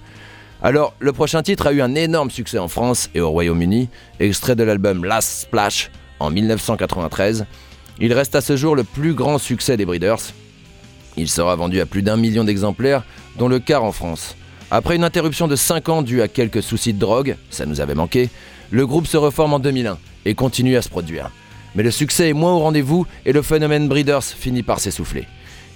Alors, 0.64 0.94
le 0.98 1.12
prochain 1.12 1.42
titre 1.42 1.66
a 1.66 1.72
eu 1.72 1.82
un 1.82 1.94
énorme 1.94 2.30
succès 2.30 2.56
en 2.56 2.68
France 2.68 3.10
et 3.14 3.20
au 3.20 3.28
Royaume-Uni, 3.28 3.90
extrait 4.18 4.56
de 4.56 4.62
l'album 4.62 5.04
Last 5.04 5.42
Splash 5.42 5.90
en 6.20 6.30
1993. 6.30 7.44
Il 8.00 8.14
reste 8.14 8.34
à 8.34 8.40
ce 8.40 8.56
jour 8.56 8.74
le 8.74 8.82
plus 8.82 9.12
grand 9.12 9.36
succès 9.36 9.76
des 9.76 9.84
Breeders. 9.84 10.32
Il 11.18 11.28
sera 11.28 11.54
vendu 11.54 11.82
à 11.82 11.86
plus 11.86 12.00
d'un 12.00 12.16
million 12.16 12.44
d'exemplaires, 12.44 13.04
dont 13.36 13.46
le 13.46 13.58
quart 13.58 13.84
en 13.84 13.92
France. 13.92 14.36
Après 14.70 14.96
une 14.96 15.04
interruption 15.04 15.48
de 15.48 15.54
5 15.54 15.90
ans 15.90 16.00
due 16.00 16.22
à 16.22 16.28
quelques 16.28 16.62
soucis 16.62 16.94
de 16.94 16.98
drogue, 16.98 17.36
ça 17.50 17.66
nous 17.66 17.82
avait 17.82 17.94
manqué, 17.94 18.30
le 18.70 18.86
groupe 18.86 19.06
se 19.06 19.18
reforme 19.18 19.52
en 19.52 19.58
2001 19.58 19.98
et 20.24 20.34
continue 20.34 20.78
à 20.78 20.82
se 20.82 20.88
produire. 20.88 21.30
Mais 21.74 21.82
le 21.82 21.90
succès 21.90 22.30
est 22.30 22.32
moins 22.32 22.54
au 22.54 22.60
rendez-vous 22.60 23.06
et 23.26 23.34
le 23.34 23.42
phénomène 23.42 23.86
Breeders 23.86 24.24
finit 24.24 24.62
par 24.62 24.80
s'essouffler. 24.80 25.26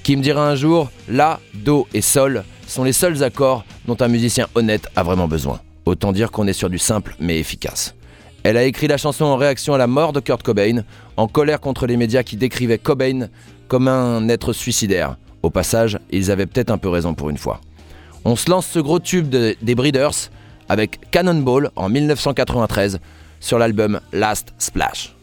Qui 0.02 0.16
me 0.16 0.22
dira 0.22 0.48
un 0.48 0.54
jour, 0.54 0.90
La, 1.10 1.40
Do 1.52 1.86
et 1.92 2.00
Sol 2.00 2.42
sont 2.68 2.84
les 2.84 2.92
seuls 2.92 3.22
accords 3.24 3.64
dont 3.86 3.96
un 4.00 4.08
musicien 4.08 4.46
honnête 4.54 4.88
a 4.94 5.02
vraiment 5.02 5.26
besoin. 5.28 5.60
Autant 5.86 6.12
dire 6.12 6.30
qu'on 6.30 6.46
est 6.46 6.52
sur 6.52 6.70
du 6.70 6.78
simple 6.78 7.16
mais 7.18 7.38
efficace. 7.38 7.94
Elle 8.44 8.56
a 8.56 8.64
écrit 8.64 8.86
la 8.86 8.96
chanson 8.98 9.24
en 9.24 9.36
réaction 9.36 9.74
à 9.74 9.78
la 9.78 9.86
mort 9.86 10.12
de 10.12 10.20
Kurt 10.20 10.42
Cobain, 10.42 10.82
en 11.16 11.26
colère 11.28 11.60
contre 11.60 11.86
les 11.86 11.96
médias 11.96 12.22
qui 12.22 12.36
décrivaient 12.36 12.78
Cobain 12.78 13.28
comme 13.66 13.88
un 13.88 14.28
être 14.28 14.52
suicidaire. 14.52 15.16
Au 15.42 15.50
passage, 15.50 15.98
ils 16.10 16.30
avaient 16.30 16.46
peut-être 16.46 16.70
un 16.70 16.78
peu 16.78 16.88
raison 16.88 17.14
pour 17.14 17.30
une 17.30 17.38
fois. 17.38 17.60
On 18.24 18.36
se 18.36 18.48
lance 18.50 18.66
ce 18.66 18.78
gros 18.78 18.98
tube 19.00 19.28
de- 19.28 19.56
des 19.62 19.74
Breeders 19.74 20.30
avec 20.68 21.10
Cannonball 21.10 21.70
en 21.76 21.88
1993 21.88 22.98
sur 23.40 23.58
l'album 23.58 24.00
Last 24.12 24.48
Splash. 24.58 25.14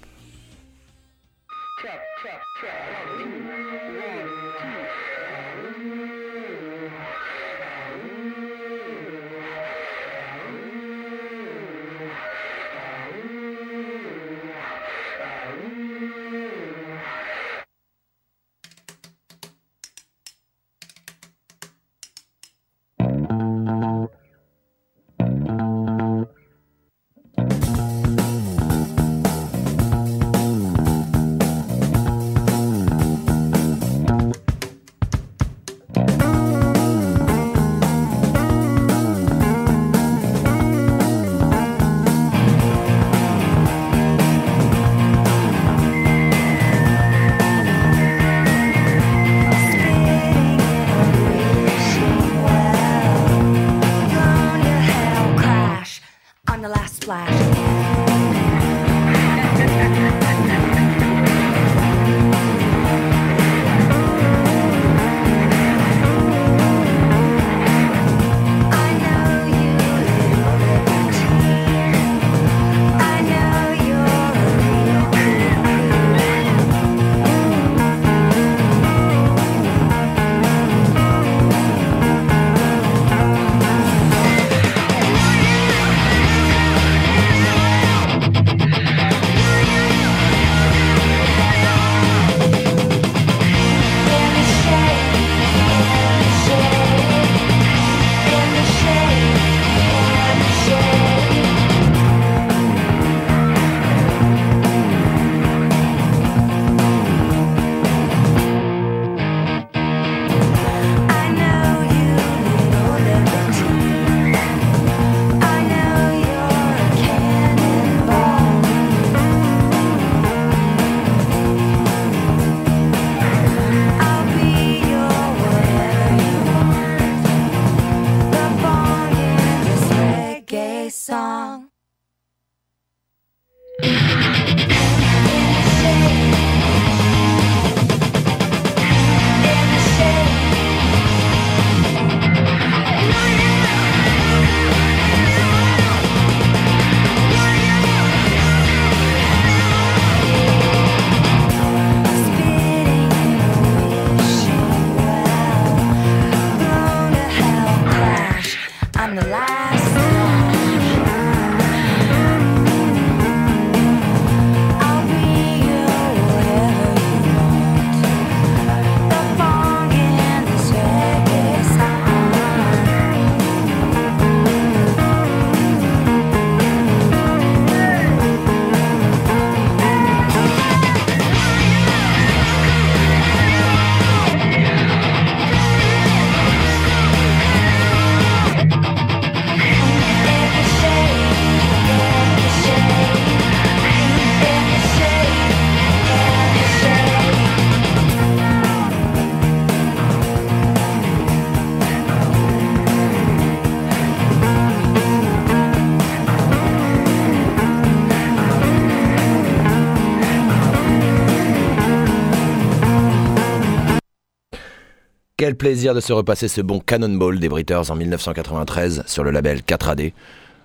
Quel 215.37 215.55
plaisir 215.55 215.93
de 215.93 215.99
se 215.99 216.13
repasser 216.13 216.47
ce 216.47 216.61
bon 216.61 216.79
Cannonball 216.79 217.39
des 217.39 217.49
Britters 217.49 217.91
en 217.91 217.95
1993 217.97 219.03
sur 219.05 219.21
le 219.21 219.31
label 219.31 219.59
4AD. 219.67 220.13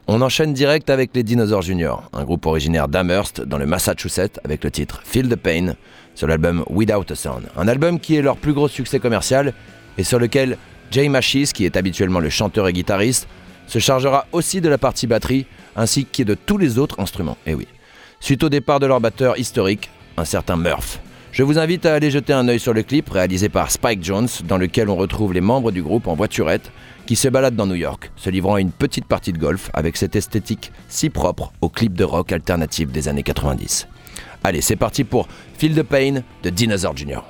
On 0.06 0.22
enchaîne 0.22 0.52
direct 0.52 0.90
avec 0.90 1.10
les 1.12 1.24
Dinosaures 1.24 1.62
Junior, 1.62 2.08
un 2.12 2.22
groupe 2.22 2.46
originaire 2.46 2.86
d'Amherst 2.86 3.40
dans 3.40 3.58
le 3.58 3.66
Massachusetts 3.66 4.38
avec 4.44 4.62
le 4.62 4.70
titre 4.70 5.00
Feel 5.02 5.28
the 5.28 5.34
Pain 5.34 5.74
sur 6.14 6.28
l'album 6.28 6.64
Without 6.70 7.10
a 7.10 7.16
Sound. 7.16 7.48
Un 7.56 7.66
album 7.66 7.98
qui 7.98 8.14
est 8.14 8.22
leur 8.22 8.36
plus 8.36 8.52
gros 8.52 8.68
succès 8.68 9.00
commercial 9.00 9.54
et 9.98 10.04
sur 10.04 10.20
lequel 10.20 10.56
Jay 10.92 11.08
Machis, 11.08 11.50
qui 11.52 11.64
est 11.64 11.76
habituellement 11.76 12.20
le 12.20 12.30
chanteur 12.30 12.68
et 12.68 12.72
guitariste, 12.72 13.26
se 13.66 13.80
chargera 13.80 14.26
aussi 14.30 14.60
de 14.60 14.68
la 14.68 14.78
partie 14.78 15.08
batterie 15.08 15.46
ainsi 15.74 16.06
que 16.06 16.22
de 16.22 16.34
tous 16.34 16.58
les 16.58 16.78
autres 16.78 17.00
instruments. 17.00 17.38
Et 17.44 17.54
oui. 17.54 17.66
Suite 18.20 18.44
au 18.44 18.48
départ 18.48 18.78
de 18.78 18.86
leur 18.86 19.00
batteur 19.00 19.36
historique, 19.36 19.90
un 20.16 20.24
certain 20.24 20.54
Murph. 20.54 21.00
Je 21.32 21.44
vous 21.44 21.58
invite 21.58 21.86
à 21.86 21.94
aller 21.94 22.10
jeter 22.10 22.32
un 22.32 22.48
œil 22.48 22.58
sur 22.58 22.74
le 22.74 22.82
clip 22.82 23.08
réalisé 23.08 23.48
par 23.48 23.70
Spike 23.70 24.02
Jones, 24.02 24.28
dans 24.48 24.58
lequel 24.58 24.88
on 24.88 24.96
retrouve 24.96 25.32
les 25.32 25.40
membres 25.40 25.70
du 25.70 25.80
groupe 25.80 26.08
en 26.08 26.14
voiturette 26.14 26.72
qui 27.06 27.14
se 27.14 27.28
baladent 27.28 27.54
dans 27.54 27.66
New 27.66 27.76
York, 27.76 28.10
se 28.16 28.30
livrant 28.30 28.54
à 28.54 28.60
une 28.60 28.72
petite 28.72 29.04
partie 29.04 29.32
de 29.32 29.38
golf 29.38 29.70
avec 29.72 29.96
cette 29.96 30.16
esthétique 30.16 30.72
si 30.88 31.08
propre 31.08 31.52
au 31.60 31.68
clip 31.68 31.94
de 31.94 32.02
rock 32.02 32.32
alternatif 32.32 32.90
des 32.90 33.06
années 33.06 33.22
90. 33.22 33.86
Allez, 34.42 34.60
c'est 34.60 34.74
parti 34.74 35.04
pour 35.04 35.28
Feel 35.56 35.74
the 35.76 35.84
Pain 35.84 36.22
de 36.42 36.50
Dinosaur 36.50 36.96
Jr. 36.96 37.20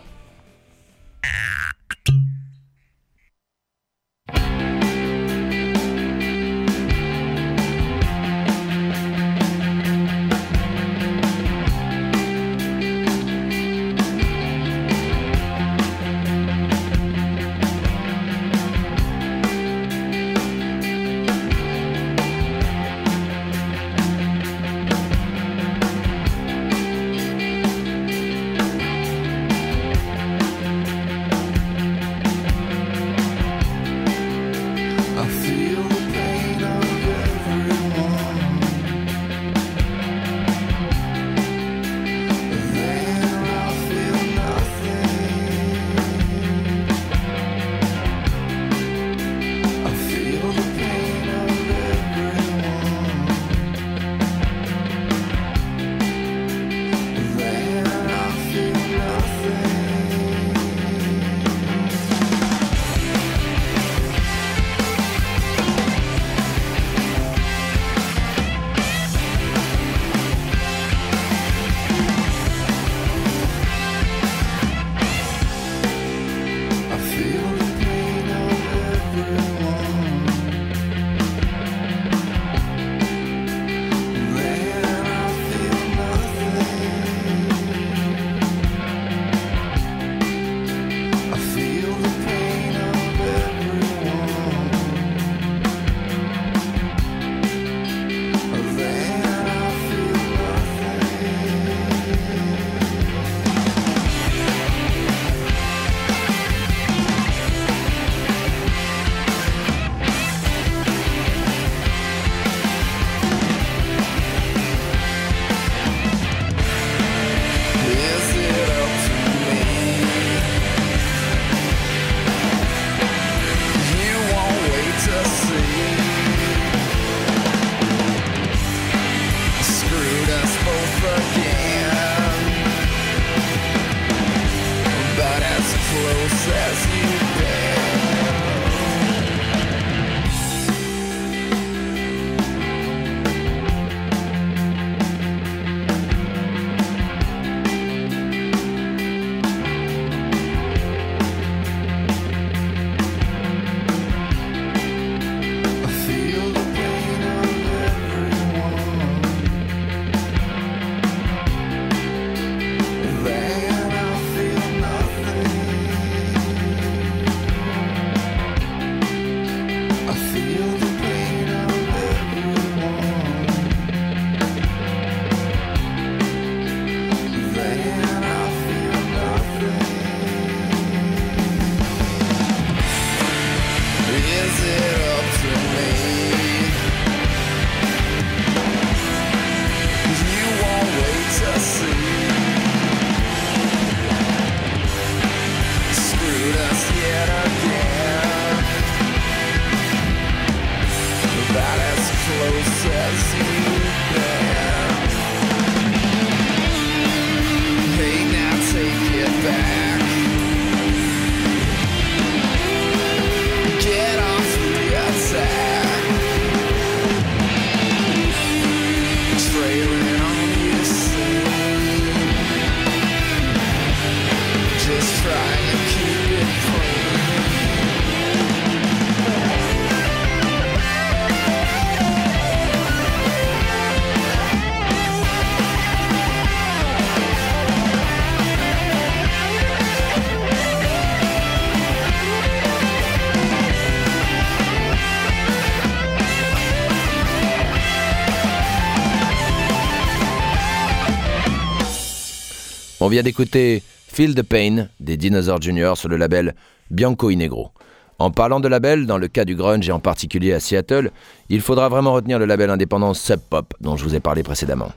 vient 253.11 253.23
d'écouter 253.25 253.83
Feel 254.07 254.37
the 254.37 254.43
Pain 254.43 254.87
des 255.01 255.17
Dinosaurs 255.17 255.61
Junior 255.61 255.99
sur 255.99 256.09
le 256.09 256.17
label 256.17 256.55
Bianco 256.93 257.29
Inegro. 257.31 257.73
En 258.21 258.31
parlant 258.31 258.61
de 258.61 258.69
label, 258.69 259.05
dans 259.05 259.19
le 259.19 259.27
cas 259.27 259.45
du 259.45 259.57
grunge 259.57 259.89
et 259.89 259.93
en 259.93 259.99
particulier 259.99 260.53
à 260.53 260.61
Seattle, 260.61 261.11
il 261.49 261.61
faudra 261.61 261.89
vraiment 261.89 262.13
retenir 262.13 262.39
le 262.39 262.45
label 262.45 262.71
indépendant 262.71 263.13
Sub 263.13 263.41
Pop 263.41 263.75
dont 263.81 263.97
je 263.97 264.05
vous 264.05 264.15
ai 264.15 264.21
parlé 264.21 264.45
précédemment. 264.45 264.93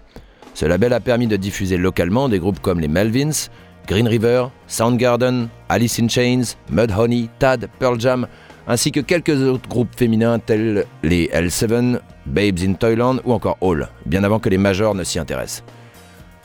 Ce 0.54 0.65
label 0.65 0.93
a 0.93 0.99
permis 0.99 1.26
de 1.26 1.38
diffuser 1.38 1.78
localement 1.78 2.30
des 2.30 2.38
groupes 2.38 2.60
comme 2.60 2.80
les 2.80 2.88
Melvins, 2.88 3.49
Green 3.88 4.08
River, 4.08 4.45
Soundgarden, 4.67 5.49
Alice 5.67 5.99
in 5.99 6.08
Chains, 6.08 6.56
Mudhoney, 6.69 7.30
Tad, 7.39 7.67
Pearl 7.80 7.99
Jam, 7.99 8.28
ainsi 8.67 8.91
que 8.91 8.99
quelques 8.99 9.41
autres 9.41 9.67
groupes 9.67 9.95
féminins 9.97 10.38
tels 10.38 10.86
les 11.02 11.30
L7, 11.30 11.99
Babes 12.28 12.60
in 12.60 12.73
Toyland 12.73 13.17
ou 13.26 13.34
encore 13.34 13.58
Hall, 13.62 13.89
bien 14.06 14.23
avant 14.23 14.38
que 14.39 14.49
les 14.49 14.60
majors 14.60 14.93
ne 14.93 15.04
s'y 15.04 15.17
intéressent. 15.17 15.63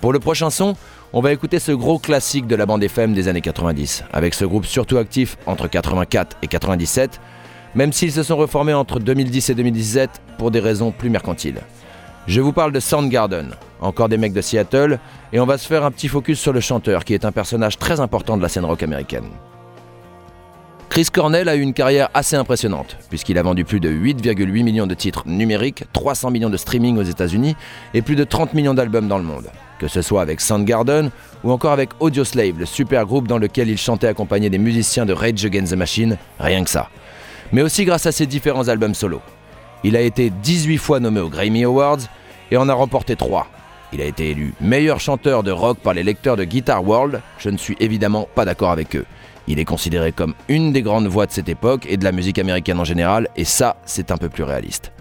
Pour 0.00 0.12
le 0.12 0.20
prochain 0.20 0.48
son, 0.48 0.76
on 1.12 1.20
va 1.20 1.32
écouter 1.32 1.58
ce 1.58 1.72
gros 1.72 1.98
classique 1.98 2.46
de 2.46 2.54
la 2.54 2.66
bande 2.66 2.82
FM 2.82 3.14
des 3.14 3.28
années 3.28 3.40
90, 3.40 4.04
avec 4.12 4.34
ce 4.34 4.44
groupe 4.44 4.66
surtout 4.66 4.98
actif 4.98 5.38
entre 5.46 5.66
84 5.66 6.36
et 6.42 6.46
97, 6.46 7.20
même 7.74 7.92
s'ils 7.92 8.12
se 8.12 8.22
sont 8.22 8.36
reformés 8.36 8.74
entre 8.74 9.00
2010 9.00 9.50
et 9.50 9.54
2017 9.54 10.10
pour 10.36 10.50
des 10.50 10.60
raisons 10.60 10.90
plus 10.90 11.10
mercantiles. 11.10 11.60
Je 12.26 12.42
vous 12.42 12.52
parle 12.52 12.72
de 12.72 12.80
Soundgarden, 12.80 13.54
encore 13.80 14.10
des 14.10 14.18
mecs 14.18 14.34
de 14.34 14.42
Seattle, 14.42 14.98
et 15.32 15.40
on 15.40 15.46
va 15.46 15.56
se 15.56 15.66
faire 15.66 15.84
un 15.84 15.90
petit 15.90 16.08
focus 16.08 16.38
sur 16.38 16.52
le 16.52 16.60
chanteur, 16.60 17.04
qui 17.06 17.14
est 17.14 17.24
un 17.24 17.32
personnage 17.32 17.78
très 17.78 18.00
important 18.00 18.36
de 18.36 18.42
la 18.42 18.50
scène 18.50 18.66
rock 18.66 18.82
américaine. 18.82 19.30
Chris 20.90 21.06
Cornell 21.12 21.48
a 21.48 21.56
eu 21.56 21.60
une 21.60 21.72
carrière 21.72 22.10
assez 22.12 22.36
impressionnante, 22.36 22.98
puisqu'il 23.08 23.38
a 23.38 23.42
vendu 23.42 23.64
plus 23.64 23.80
de 23.80 23.90
8,8 23.90 24.62
millions 24.62 24.86
de 24.86 24.94
titres 24.94 25.22
numériques, 25.26 25.84
300 25.94 26.30
millions 26.30 26.50
de 26.50 26.56
streaming 26.58 26.98
aux 26.98 27.02
États-Unis 27.02 27.56
et 27.94 28.02
plus 28.02 28.16
de 28.16 28.24
30 28.24 28.52
millions 28.52 28.74
d'albums 28.74 29.08
dans 29.08 29.18
le 29.18 29.24
monde. 29.24 29.48
Que 29.78 29.88
ce 29.88 30.02
soit 30.02 30.22
avec 30.22 30.40
Soundgarden 30.40 31.10
ou 31.44 31.52
encore 31.52 31.72
avec 31.72 31.90
Audioslave, 32.00 32.58
le 32.58 32.66
super 32.66 33.06
groupe 33.06 33.28
dans 33.28 33.38
lequel 33.38 33.68
il 33.68 33.78
chantait 33.78 34.08
accompagné 34.08 34.50
des 34.50 34.58
musiciens 34.58 35.06
de 35.06 35.12
Rage 35.12 35.44
Against 35.44 35.72
the 35.72 35.76
Machine, 35.76 36.18
rien 36.40 36.64
que 36.64 36.70
ça. 36.70 36.88
Mais 37.52 37.62
aussi 37.62 37.84
grâce 37.84 38.06
à 38.06 38.12
ses 38.12 38.26
différents 38.26 38.68
albums 38.68 38.94
solo. 38.94 39.20
Il 39.84 39.96
a 39.96 40.00
été 40.00 40.30
18 40.30 40.78
fois 40.78 40.98
nommé 40.98 41.20
aux 41.20 41.28
Grammy 41.28 41.64
Awards 41.64 42.00
et 42.50 42.56
en 42.56 42.68
a 42.68 42.74
remporté 42.74 43.14
3. 43.14 43.46
Il 43.92 44.02
a 44.02 44.04
été 44.04 44.30
élu 44.30 44.52
meilleur 44.60 45.00
chanteur 45.00 45.42
de 45.42 45.52
rock 45.52 45.78
par 45.78 45.94
les 45.94 46.02
lecteurs 46.02 46.36
de 46.36 46.44
Guitar 46.44 46.86
World, 46.86 47.22
je 47.38 47.48
ne 47.48 47.56
suis 47.56 47.76
évidemment 47.78 48.28
pas 48.34 48.44
d'accord 48.44 48.70
avec 48.70 48.96
eux. 48.96 49.06
Il 49.46 49.58
est 49.58 49.64
considéré 49.64 50.12
comme 50.12 50.34
une 50.48 50.72
des 50.72 50.82
grandes 50.82 51.06
voix 51.06 51.24
de 51.24 51.32
cette 51.32 51.48
époque 51.48 51.86
et 51.88 51.96
de 51.96 52.04
la 52.04 52.12
musique 52.12 52.38
américaine 52.38 52.78
en 52.80 52.84
général, 52.84 53.28
et 53.36 53.44
ça, 53.44 53.76
c'est 53.86 54.10
un 54.10 54.18
peu 54.18 54.28
plus 54.28 54.42
réaliste. 54.42 54.92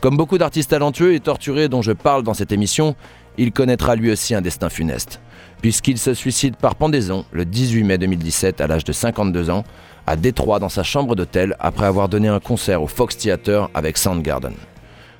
Comme 0.00 0.16
beaucoup 0.16 0.36
d'artistes 0.36 0.70
talentueux 0.70 1.14
et 1.14 1.20
torturés 1.20 1.68
dont 1.68 1.80
je 1.80 1.92
parle 1.92 2.24
dans 2.24 2.34
cette 2.34 2.50
émission, 2.50 2.96
il 3.38 3.52
connaîtra 3.52 3.96
lui 3.96 4.10
aussi 4.10 4.34
un 4.34 4.40
destin 4.40 4.68
funeste, 4.68 5.20
puisqu'il 5.60 5.98
se 5.98 6.14
suicide 6.14 6.56
par 6.56 6.74
pendaison 6.74 7.24
le 7.32 7.44
18 7.44 7.84
mai 7.84 7.98
2017 7.98 8.60
à 8.60 8.66
l'âge 8.66 8.84
de 8.84 8.92
52 8.92 9.50
ans, 9.50 9.64
à 10.06 10.16
Détroit 10.16 10.58
dans 10.58 10.68
sa 10.68 10.82
chambre 10.82 11.16
d'hôtel 11.16 11.56
après 11.60 11.86
avoir 11.86 12.08
donné 12.08 12.28
un 12.28 12.40
concert 12.40 12.82
au 12.82 12.86
Fox 12.86 13.16
Theater 13.16 13.70
avec 13.74 13.96
Soundgarden. 13.96 14.54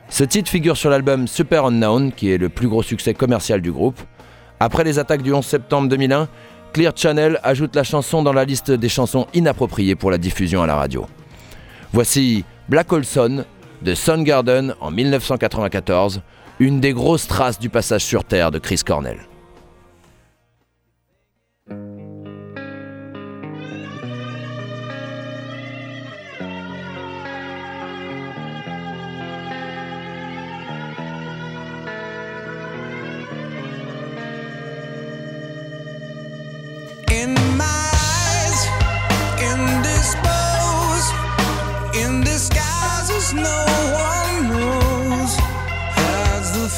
Ce 0.08 0.24
titre 0.24 0.50
figure 0.50 0.76
sur 0.76 0.90
l'album 0.90 1.26
Super 1.26 1.64
Unknown, 1.64 2.12
qui 2.12 2.30
est 2.30 2.38
le 2.38 2.48
plus 2.48 2.68
gros 2.68 2.82
succès 2.82 3.14
commercial 3.14 3.60
du 3.60 3.72
groupe. 3.72 4.00
Après 4.60 4.84
les 4.84 4.98
attaques 4.98 5.22
du 5.22 5.32
11 5.32 5.44
septembre 5.44 5.88
2001, 5.88 6.28
Clear 6.72 6.92
Channel 6.94 7.40
ajoute 7.42 7.74
la 7.74 7.84
chanson 7.84 8.22
dans 8.22 8.32
la 8.32 8.44
liste 8.44 8.70
des 8.70 8.88
chansons 8.88 9.26
inappropriées 9.32 9.94
pour 9.94 10.10
la 10.10 10.18
diffusion 10.18 10.62
à 10.62 10.66
la 10.66 10.76
radio. 10.76 11.06
Voici 11.92 12.44
Black 12.68 12.92
Olson 12.92 13.44
de 13.82 13.94
Soundgarden 13.94 14.74
en 14.80 14.90
1994, 14.90 16.22
une 16.58 16.80
des 16.80 16.92
grosses 16.92 17.26
traces 17.26 17.58
du 17.58 17.68
passage 17.68 18.04
sur 18.04 18.24
Terre 18.24 18.50
de 18.50 18.58
Chris 18.58 18.82
Cornell. 18.84 19.18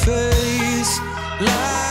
face 0.06 1.00
like 1.40 1.85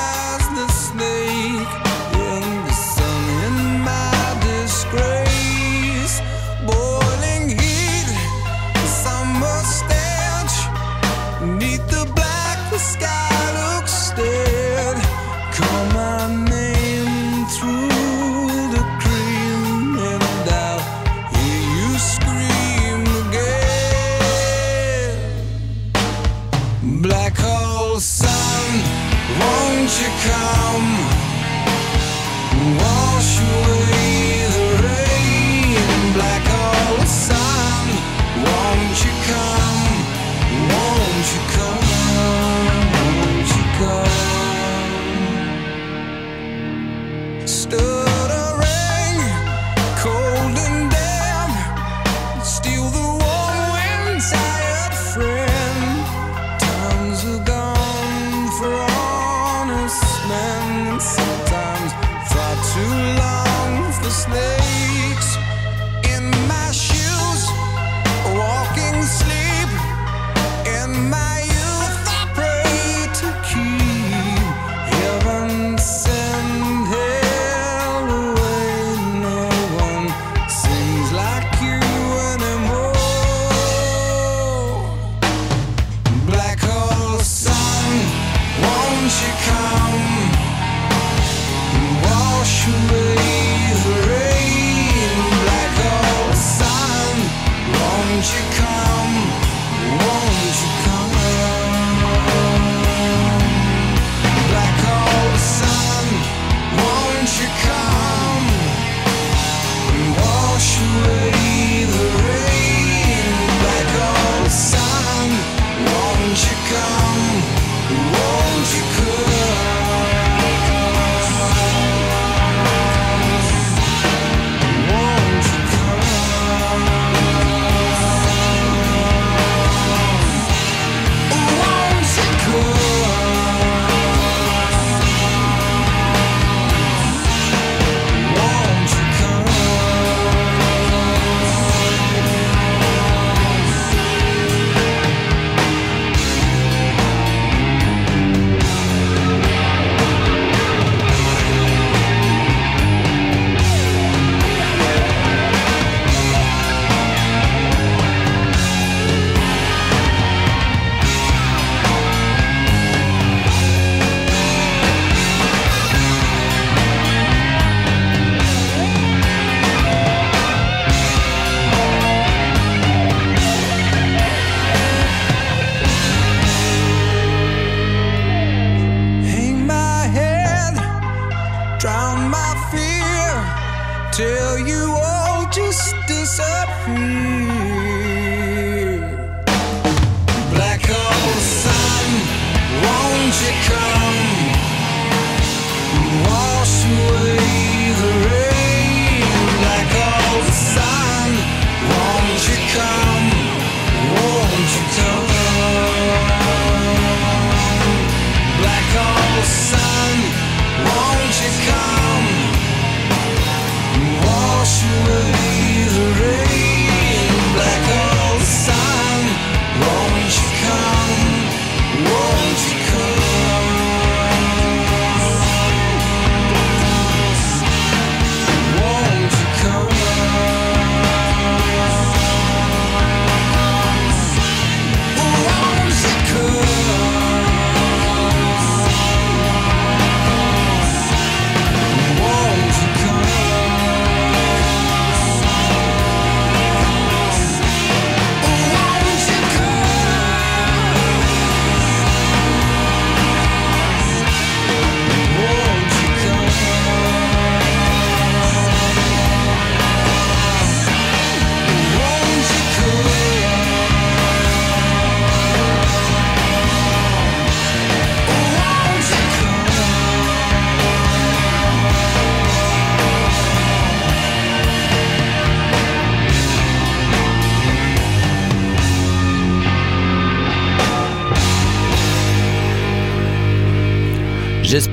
you. 214.86 215.04
will 215.08 215.35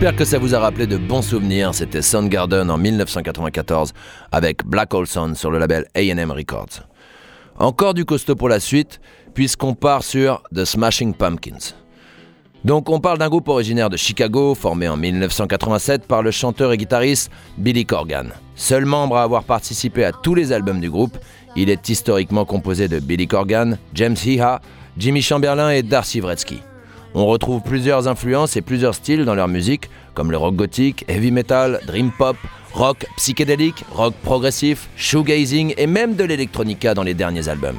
J'espère 0.03 0.19
que 0.19 0.25
ça 0.25 0.39
vous 0.41 0.53
a 0.53 0.59
rappelé 0.59 0.89
de 0.89 0.97
bons 0.97 1.23
souvenirs. 1.23 1.73
C'était 1.77 2.03
Soundgarden 2.03 2.69
en 2.73 2.77
1994 2.77 3.93
avec 4.33 4.67
Black 4.67 4.93
Hole 4.95 5.07
Sun 5.07 5.37
sur 5.37 5.53
le 5.53 5.61
label 5.61 5.87
AM 5.95 6.33
Records. 6.33 6.89
Encore 7.57 7.95
du 7.95 8.05
costaud 8.05 8.35
pour 8.35 8.49
la 8.49 8.59
suite, 8.59 9.01
puisqu'on 9.33 9.75
part 9.75 10.03
sur 10.03 10.43
The 10.53 10.65
Smashing 10.65 11.15
Pumpkins. 11.15 11.77
Donc 12.65 12.91
on 12.91 12.99
parle 12.99 13.19
d'un 13.19 13.29
groupe 13.29 13.47
originaire 13.47 13.91
de 13.91 13.97
Chicago, 13.97 14.57
formé 14.57 14.89
en 14.89 14.97
1987 14.97 16.09
par 16.09 16.25
le 16.25 16.33
chanteur 16.33 16.73
et 16.73 16.79
guitariste 16.79 17.31
Billy 17.57 17.87
Corgan. 17.87 18.31
Seul 18.57 18.85
membre 18.85 19.19
à 19.19 19.23
avoir 19.23 19.45
participé 19.45 20.03
à 20.03 20.11
tous 20.11 20.35
les 20.35 20.51
albums 20.51 20.81
du 20.81 20.91
groupe, 20.91 21.17
il 21.55 21.71
est 21.71 21.89
historiquement 21.89 22.45
composé 22.45 22.89
de 22.89 22.99
Billy 22.99 23.29
Corgan, 23.29 23.79
James 23.95 24.17
Iha, 24.27 24.61
Jimmy 24.99 25.23
Chamberlain 25.23 25.71
et 25.71 25.85
Darcy 25.85 26.21
Wretzky. 26.21 26.59
On 27.15 27.27
retrouve 27.27 27.61
plusieurs 27.61 28.09
influences 28.09 28.57
et 28.57 28.63
plusieurs 28.63 28.95
styles 28.95 29.25
dans 29.25 29.35
leur 29.35 29.49
musique, 29.49 29.91
comme 30.15 30.31
le 30.31 30.39
rock 30.39 30.57
gothique, 30.57 31.05
heavy 31.09 31.31
metal, 31.31 31.81
dream 31.87 32.11
pop, 32.17 32.37
rock 32.73 33.07
psychédélique, 33.17 33.85
rock 33.91 34.15
progressif, 34.23 34.89
shoegazing 34.97 35.75
et 35.77 35.87
même 35.87 36.17
de 36.17 36.25
l'electronica 36.25 36.95
dans 36.95 37.03
les 37.03 37.15
derniers 37.15 37.49
albums. 37.49 37.79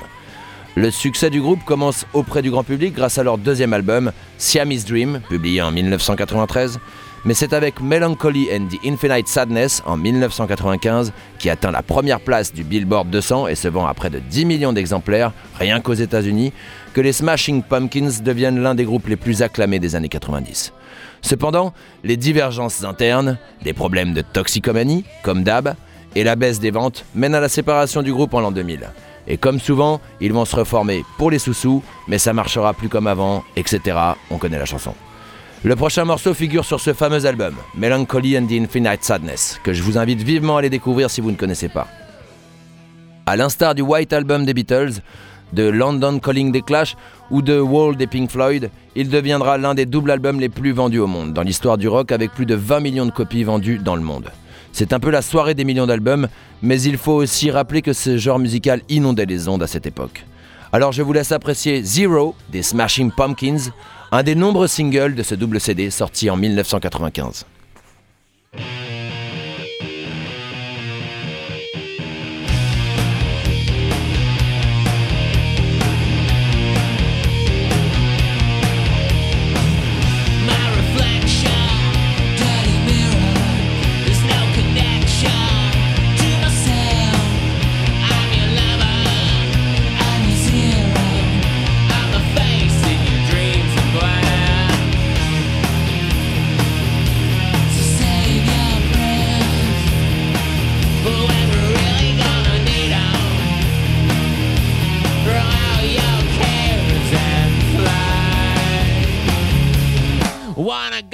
Le 0.75 0.89
succès 0.89 1.29
du 1.29 1.39
groupe 1.39 1.63
commence 1.65 2.07
auprès 2.13 2.41
du 2.41 2.49
grand 2.49 2.63
public 2.63 2.95
grâce 2.95 3.19
à 3.19 3.23
leur 3.23 3.37
deuxième 3.37 3.73
album, 3.73 4.11
Siamese 4.39 4.85
Dream, 4.85 5.21
publié 5.29 5.61
en 5.61 5.71
1993, 5.71 6.79
mais 7.25 7.35
c'est 7.35 7.53
avec 7.53 7.79
Melancholy 7.79 8.47
and 8.51 8.69
the 8.69 8.83
Infinite 8.83 9.27
Sadness 9.27 9.83
en 9.85 9.97
1995 9.97 11.13
qui 11.37 11.51
atteint 11.51 11.69
la 11.69 11.83
première 11.83 12.19
place 12.19 12.51
du 12.51 12.63
Billboard 12.63 13.11
200 13.11 13.49
et 13.49 13.55
se 13.55 13.67
vend 13.67 13.85
à 13.85 13.93
près 13.93 14.09
de 14.09 14.17
10 14.17 14.45
millions 14.45 14.73
d'exemplaires, 14.73 15.31
rien 15.59 15.79
qu'aux 15.79 15.93
États-Unis, 15.93 16.53
que 16.95 17.01
les 17.01 17.13
Smashing 17.13 17.61
Pumpkins 17.61 18.23
deviennent 18.23 18.59
l'un 18.59 18.73
des 18.73 18.85
groupes 18.85 19.07
les 19.07 19.15
plus 19.15 19.43
acclamés 19.43 19.79
des 19.79 19.95
années 19.95 20.09
90. 20.09 20.73
Cependant, 21.21 21.73
les 22.03 22.17
divergences 22.17 22.83
internes, 22.83 23.37
des 23.63 23.73
problèmes 23.73 24.15
de 24.15 24.21
toxicomanie, 24.21 25.05
comme 25.21 25.43
d'hab, 25.43 25.75
et 26.15 26.23
la 26.23 26.35
baisse 26.35 26.59
des 26.59 26.71
ventes 26.71 27.05
mènent 27.13 27.35
à 27.35 27.39
la 27.39 27.49
séparation 27.49 28.01
du 28.01 28.11
groupe 28.11 28.33
en 28.33 28.39
l'an 28.39 28.51
2000. 28.51 28.89
Et 29.27 29.37
comme 29.37 29.59
souvent, 29.59 30.01
ils 30.19 30.33
vont 30.33 30.45
se 30.45 30.55
reformer 30.55 31.03
pour 31.17 31.31
les 31.31 31.39
sous-sous, 31.39 31.83
mais 32.07 32.17
ça 32.17 32.33
marchera 32.33 32.73
plus 32.73 32.89
comme 32.89 33.07
avant, 33.07 33.43
etc. 33.55 33.97
On 34.29 34.37
connaît 34.37 34.59
la 34.59 34.65
chanson. 34.65 34.93
Le 35.63 35.77
prochain 35.77 36.03
morceau 36.03 36.33
figure 36.33 36.65
sur 36.65 36.81
ce 36.81 36.93
fameux 36.93 37.25
album, 37.25 37.55
Melancholy 37.75 38.37
and 38.37 38.47
the 38.47 38.53
Infinite 38.53 39.03
Sadness, 39.03 39.61
que 39.63 39.71
je 39.71 39.81
vous 39.81 39.97
invite 39.97 40.21
vivement 40.21 40.57
à 40.57 40.59
aller 40.59 40.69
découvrir 40.69 41.09
si 41.09 41.21
vous 41.21 41.31
ne 41.31 41.37
connaissez 41.37 41.69
pas. 41.69 41.87
À 43.25 43.37
l'instar 43.37 43.73
du 43.73 43.81
White 43.81 44.11
Album 44.11 44.43
des 44.45 44.53
Beatles, 44.53 44.95
de 45.53 45.63
London 45.63 46.19
Calling 46.19 46.51
des 46.51 46.61
Clash 46.61 46.97
ou 47.31 47.41
de 47.41 47.59
Wall 47.59 47.95
des 47.95 48.07
Pink 48.07 48.29
Floyd, 48.29 48.69
il 48.95 49.09
deviendra 49.09 49.57
l'un 49.57 49.73
des 49.73 49.85
doubles 49.85 50.11
albums 50.11 50.39
les 50.39 50.49
plus 50.49 50.73
vendus 50.73 50.99
au 50.99 51.07
monde 51.07 51.31
dans 51.31 51.43
l'histoire 51.43 51.77
du 51.77 51.87
rock 51.87 52.11
avec 52.11 52.31
plus 52.31 52.45
de 52.45 52.55
20 52.55 52.79
millions 52.81 53.05
de 53.05 53.11
copies 53.11 53.43
vendues 53.43 53.79
dans 53.79 53.95
le 53.95 54.01
monde. 54.01 54.31
C'est 54.73 54.91
un 54.91 54.99
peu 54.99 55.11
la 55.11 55.21
soirée 55.21 55.53
des 55.53 55.65
millions 55.65 55.85
d'albums, 55.85 56.27
mais 56.63 56.81
il 56.81 56.97
faut 56.97 57.13
aussi 57.13 57.51
rappeler 57.51 57.83
que 57.83 57.93
ce 57.93 58.17
genre 58.17 58.39
musical 58.39 58.81
inondait 58.89 59.27
les 59.27 59.47
ondes 59.47 59.61
à 59.61 59.67
cette 59.67 59.85
époque. 59.85 60.25
Alors 60.71 60.91
je 60.91 61.03
vous 61.03 61.13
laisse 61.13 61.31
apprécier 61.31 61.83
Zero 61.83 62.35
des 62.51 62.63
Smashing 62.63 63.11
Pumpkins, 63.11 63.69
un 64.11 64.23
des 64.23 64.33
nombreux 64.33 64.67
singles 64.67 65.13
de 65.13 65.21
ce 65.21 65.35
double 65.35 65.59
CD 65.59 65.91
sorti 65.91 66.27
en 66.31 66.37
1995. 66.37 67.45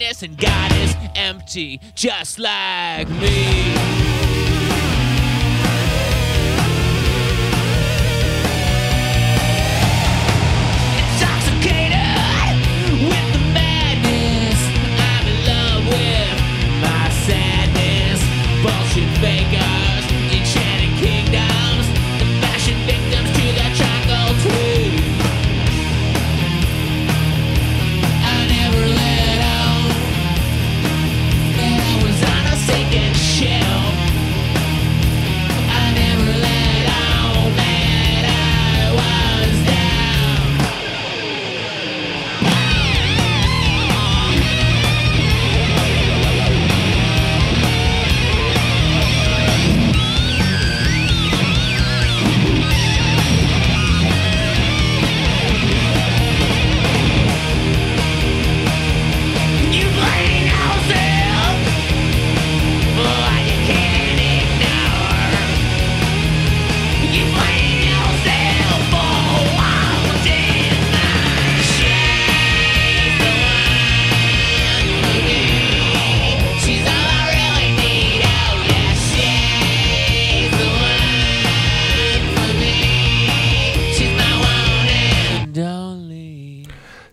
godliness, 0.00 0.22
and 0.22 0.36
God 0.38 0.72
is 0.72 0.94
empty, 1.14 1.80
just 1.94 2.38
like 2.38 3.08
me. 3.08 3.74
Intoxicated 10.98 12.00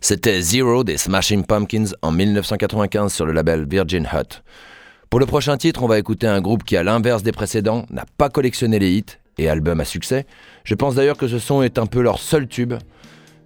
C'était 0.10 0.40
Zero 0.42 0.86
des 0.86 0.96
Smashing 0.96 1.44
Pumpkins 1.44 1.88
en 2.02 2.14
1995 2.14 3.14
sur 3.14 3.26
le 3.26 3.34
label 3.34 3.68
Virgin 3.70 4.08
Hut. 4.14 4.42
Pour 5.10 5.20
le 5.20 5.26
prochain 5.26 5.58
titre, 5.58 5.84
on 5.84 5.88
va 5.88 6.00
écouter 6.00 6.28
un 6.28 6.40
groupe 6.40 6.64
qui, 6.64 6.78
à 6.78 6.84
l'inverse 6.84 7.24
des 7.24 7.34
précédents, 7.34 7.86
n'a 7.90 8.06
pas 8.18 8.30
collectionné 8.30 8.80
les 8.80 8.90
hits 8.90 9.18
et 9.38 9.50
albums 9.50 9.82
à 9.82 9.84
succès. 9.84 10.26
Je 10.64 10.76
pense 10.76 10.96
d'ailleurs 10.96 11.18
que 11.18 11.28
ce 11.28 11.40
son 11.40 11.62
est 11.62 11.78
un 11.78 11.88
peu 11.88 12.00
leur 12.00 12.20
seul 12.20 12.48
tube, 12.48 12.76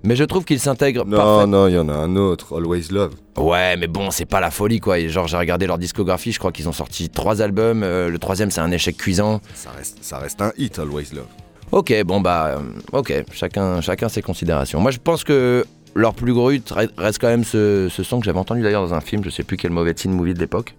mais 0.03 0.15
je 0.15 0.23
trouve 0.23 0.45
qu'il 0.45 0.59
s'intègre 0.59 1.03
Non, 1.03 1.47
non, 1.47 1.67
il 1.67 1.73
y 1.73 1.79
en 1.79 1.89
a 1.89 1.93
un 1.93 2.15
autre, 2.15 2.55
Always 2.55 2.91
Love. 2.91 3.15
Ouais, 3.37 3.75
mais 3.75 3.87
bon, 3.87 4.11
c'est 4.11 4.25
pas 4.25 4.39
la 4.39 4.51
folie 4.51 4.79
quoi. 4.79 4.99
Et 4.99 5.09
genre, 5.09 5.27
j'ai 5.27 5.37
regardé 5.37 5.65
leur 5.65 5.79
discographie, 5.79 6.31
je 6.31 6.37
crois 6.37 6.51
qu'ils 6.51 6.69
ont 6.69 6.73
sorti 6.73 7.09
trois 7.09 7.41
albums. 7.41 7.81
euh, 7.81 8.07
le 8.07 8.19
troisième, 8.19 8.51
c'est 8.51 8.61
un 8.61 8.69
échec 8.69 8.97
cuisant. 8.97 9.41
Ça 9.55 9.71
reste, 9.71 9.97
ça 10.01 10.19
reste 10.19 10.39
un 10.43 10.51
hit, 10.59 10.77
Always 10.77 11.07
Love. 11.15 11.25
Ok, 11.71 11.91
bon 12.03 12.21
bah, 12.21 12.57
euh, 12.57 12.59
ok, 12.91 13.23
chacun, 13.31 13.81
chacun 13.81 14.09
ses 14.09 14.21
considérations. 14.21 14.79
Moi, 14.79 14.91
je 14.91 14.99
pense 14.99 15.23
que 15.23 15.65
leur 15.95 16.13
plus 16.13 16.33
gros 16.33 16.51
reste 16.97 17.19
quand 17.19 17.27
même 17.27 17.43
ce, 17.43 17.87
ce 17.89 18.03
son 18.03 18.19
que 18.19 18.25
j'avais 18.25 18.39
entendu 18.39 18.61
d'ailleurs 18.61 18.87
dans 18.87 18.93
un 18.93 19.01
film, 19.01 19.23
je 19.23 19.29
sais 19.29 19.43
plus 19.43 19.57
quel 19.57 19.71
mauvais 19.71 19.93
teen 19.93 20.11
movie 20.11 20.33
de 20.33 20.39
l'époque. 20.39 20.75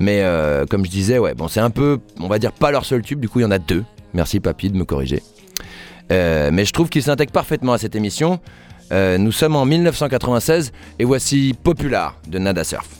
Mais 0.00 0.22
euh, 0.22 0.64
comme 0.66 0.84
je 0.84 0.90
disais, 0.90 1.18
ouais, 1.18 1.34
bon, 1.34 1.46
c'est 1.46 1.60
un 1.60 1.70
peu, 1.70 2.00
on 2.18 2.26
va 2.26 2.38
dire, 2.38 2.52
pas 2.52 2.70
leur 2.70 2.84
seul 2.84 3.02
tube, 3.02 3.20
du 3.20 3.28
coup, 3.28 3.40
il 3.40 3.42
y 3.42 3.46
en 3.46 3.50
a 3.50 3.58
deux. 3.58 3.84
Merci, 4.14 4.40
papy, 4.40 4.70
de 4.70 4.76
me 4.76 4.84
corriger. 4.84 5.22
Euh, 6.10 6.50
mais 6.52 6.64
je 6.64 6.72
trouve 6.72 6.88
qu'ils 6.88 7.02
s'intègrent 7.02 7.32
parfaitement 7.32 7.74
à 7.74 7.78
cette 7.78 7.94
émission. 7.94 8.40
Euh, 8.92 9.18
nous 9.18 9.30
sommes 9.30 9.54
en 9.54 9.64
1996 9.66 10.72
et 10.98 11.04
voici 11.04 11.54
Popular 11.62 12.16
de 12.26 12.38
Nada 12.38 12.64
Surf. 12.64 12.99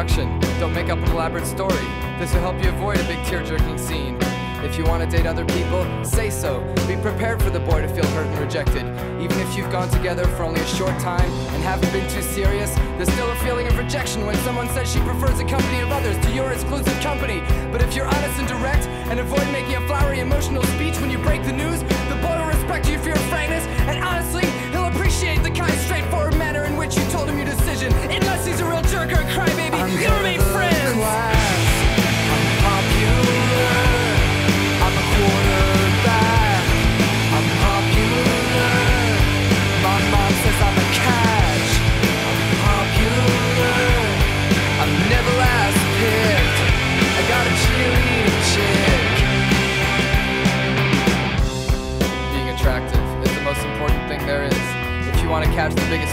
Production. 0.00 0.40
Don't 0.58 0.72
make 0.72 0.88
up 0.88 0.98
an 0.98 1.10
elaborate 1.10 1.46
story. 1.46 1.84
This 2.18 2.32
will 2.32 2.40
help 2.40 2.62
you 2.62 2.70
avoid 2.70 2.96
a 2.98 3.04
big 3.04 3.22
tear 3.26 3.44
jerking 3.44 3.76
scene. 3.76 4.16
If 4.64 4.78
you 4.78 4.84
want 4.84 5.02
to 5.04 5.10
date 5.14 5.26
other 5.26 5.44
people, 5.44 5.84
say 6.04 6.30
so. 6.30 6.60
Be 6.88 6.96
prepared 6.96 7.42
for 7.42 7.50
the 7.50 7.60
boy 7.60 7.82
to 7.82 7.88
feel 7.88 8.06
hurt 8.16 8.26
and 8.26 8.38
rejected. 8.38 8.86
Even 9.20 9.38
if 9.40 9.54
you've 9.54 9.70
gone 9.70 9.90
together 9.90 10.24
for 10.24 10.44
only 10.44 10.60
a 10.62 10.66
short 10.66 10.98
time 11.00 11.30
and 11.52 11.62
haven't 11.62 11.92
been 11.92 12.08
too 12.08 12.22
serious, 12.22 12.74
there's 12.96 13.12
still 13.12 13.30
a 13.30 13.36
feeling 13.44 13.66
of 13.66 13.76
rejection 13.76 14.24
when 14.24 14.36
someone 14.36 14.70
says 14.70 14.90
she 14.90 15.00
prefers 15.00 15.36
the 15.36 15.44
company 15.44 15.80
of 15.80 15.90
others 15.92 16.16
to 16.24 16.32
your 16.32 16.50
exclusive 16.50 16.98
company. 17.00 17.40
But 17.70 17.82
if 17.82 17.94
you're 17.94 18.06
honest 18.06 18.38
and 18.38 18.48
direct 18.48 18.86
and 19.12 19.20
avoid 19.20 19.46
making 19.52 19.74
a 19.74 19.86
flowery 19.86 20.20
emotional 20.20 20.62
speech 20.62 20.98
when 21.00 21.10
you 21.10 21.18
break 21.18 21.44
the 21.44 21.52
news, 21.52 21.82
the 22.08 22.18
boy 22.24 22.38
will 22.38 22.46
respect 22.46 22.88
you 22.88 22.98
for 22.98 23.08
your 23.08 23.24
frankness 23.28 23.64
and 23.84 24.02
honestly, 24.02 24.49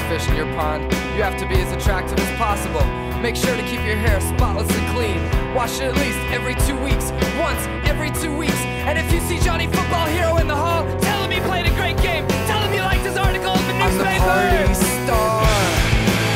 fish 0.07 0.27
in 0.29 0.35
your 0.35 0.47
pond, 0.55 0.83
you 1.15 1.21
have 1.21 1.37
to 1.37 1.45
be 1.47 1.55
as 1.55 1.71
attractive 1.73 2.17
as 2.17 2.37
possible. 2.37 2.83
Make 3.19 3.35
sure 3.35 3.55
to 3.55 3.63
keep 3.63 3.83
your 3.83 3.97
hair 3.97 4.21
spotless 4.21 4.69
and 4.71 4.87
clean. 4.95 5.19
Wash 5.53 5.79
it 5.81 5.91
at 5.91 5.95
least 5.95 6.19
every 6.31 6.55
two 6.63 6.79
weeks. 6.79 7.11
Once 7.35 7.59
every 7.83 8.11
two 8.11 8.35
weeks. 8.35 8.61
And 8.87 8.97
if 8.97 9.11
you 9.11 9.19
see 9.27 9.37
Johnny 9.39 9.67
Football 9.67 10.07
Hero 10.07 10.37
in 10.37 10.47
the 10.47 10.55
hall, 10.55 10.85
tell 11.01 11.19
him 11.23 11.31
he 11.31 11.41
played 11.41 11.65
a 11.67 11.75
great 11.75 11.97
game. 11.97 12.25
Tell 12.47 12.61
him 12.61 12.73
you 12.73 12.81
liked 12.81 13.03
his 13.03 13.17
article 13.17 13.51
in 13.51 13.65
the 13.67 13.75
newspaper. 13.83 14.07
I'm 14.07 14.15
the 14.15 14.23
party 14.23 14.73
star. 15.03 15.43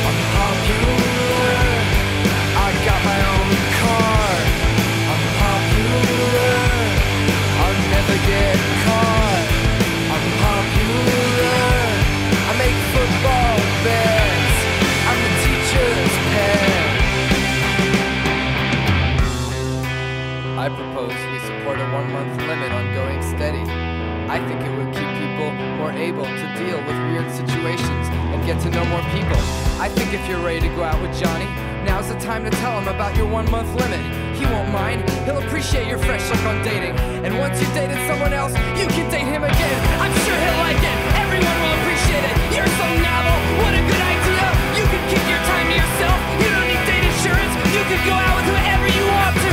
I'm 0.04 0.18
popular. 0.36 1.56
I 2.60 2.68
got 2.84 3.00
my 3.08 3.18
own 3.32 3.48
car. 3.80 4.28
I'm 5.12 5.24
popular. 5.40 6.60
I'll 7.62 7.80
never 7.88 8.16
get 8.28 8.56
caught. 8.84 9.46
I'm 10.12 10.26
popular. 10.44 11.21
I 20.62 20.68
propose 20.68 21.10
we 21.10 21.42
support 21.42 21.80
a 21.80 21.86
one 21.90 22.06
month 22.12 22.38
limit 22.46 22.70
on 22.70 22.94
going 22.94 23.20
steady. 23.34 23.66
I 24.30 24.38
think 24.46 24.62
it 24.62 24.70
would 24.70 24.94
keep 24.94 25.10
people 25.18 25.50
more 25.82 25.90
able 25.90 26.22
to 26.22 26.46
deal 26.54 26.78
with 26.86 26.94
weird 27.10 27.26
situations 27.34 28.06
and 28.30 28.38
get 28.46 28.62
to 28.62 28.70
know 28.70 28.84
more 28.86 29.02
people. 29.10 29.42
I 29.82 29.88
think 29.90 30.14
if 30.14 30.22
you're 30.28 30.38
ready 30.38 30.60
to 30.60 30.68
go 30.76 30.84
out 30.84 31.02
with 31.02 31.18
Johnny, 31.18 31.46
now's 31.82 32.06
the 32.06 32.18
time 32.20 32.44
to 32.44 32.50
tell 32.62 32.78
him 32.78 32.86
about 32.86 33.16
your 33.16 33.26
one 33.26 33.50
month 33.50 33.74
limit. 33.74 33.98
He 34.38 34.46
won't 34.46 34.70
mind, 34.70 35.02
he'll 35.26 35.38
appreciate 35.38 35.88
your 35.88 35.98
fresh 35.98 36.22
look 36.30 36.44
on 36.46 36.62
dating. 36.62 36.94
And 37.26 37.36
once 37.40 37.60
you've 37.60 37.74
dated 37.74 37.98
someone 38.06 38.32
else, 38.32 38.52
you 38.78 38.86
can 38.86 39.10
date 39.10 39.26
him 39.26 39.42
again. 39.42 39.78
I'm 39.98 40.14
sure 40.22 40.38
he'll 40.38 40.62
like 40.62 40.78
it, 40.78 41.11
go 48.04 48.10
out 48.10 48.36
with 48.36 48.46
whoever 48.46 48.88
you 48.88 49.06
want 49.06 49.36
to. 49.36 49.51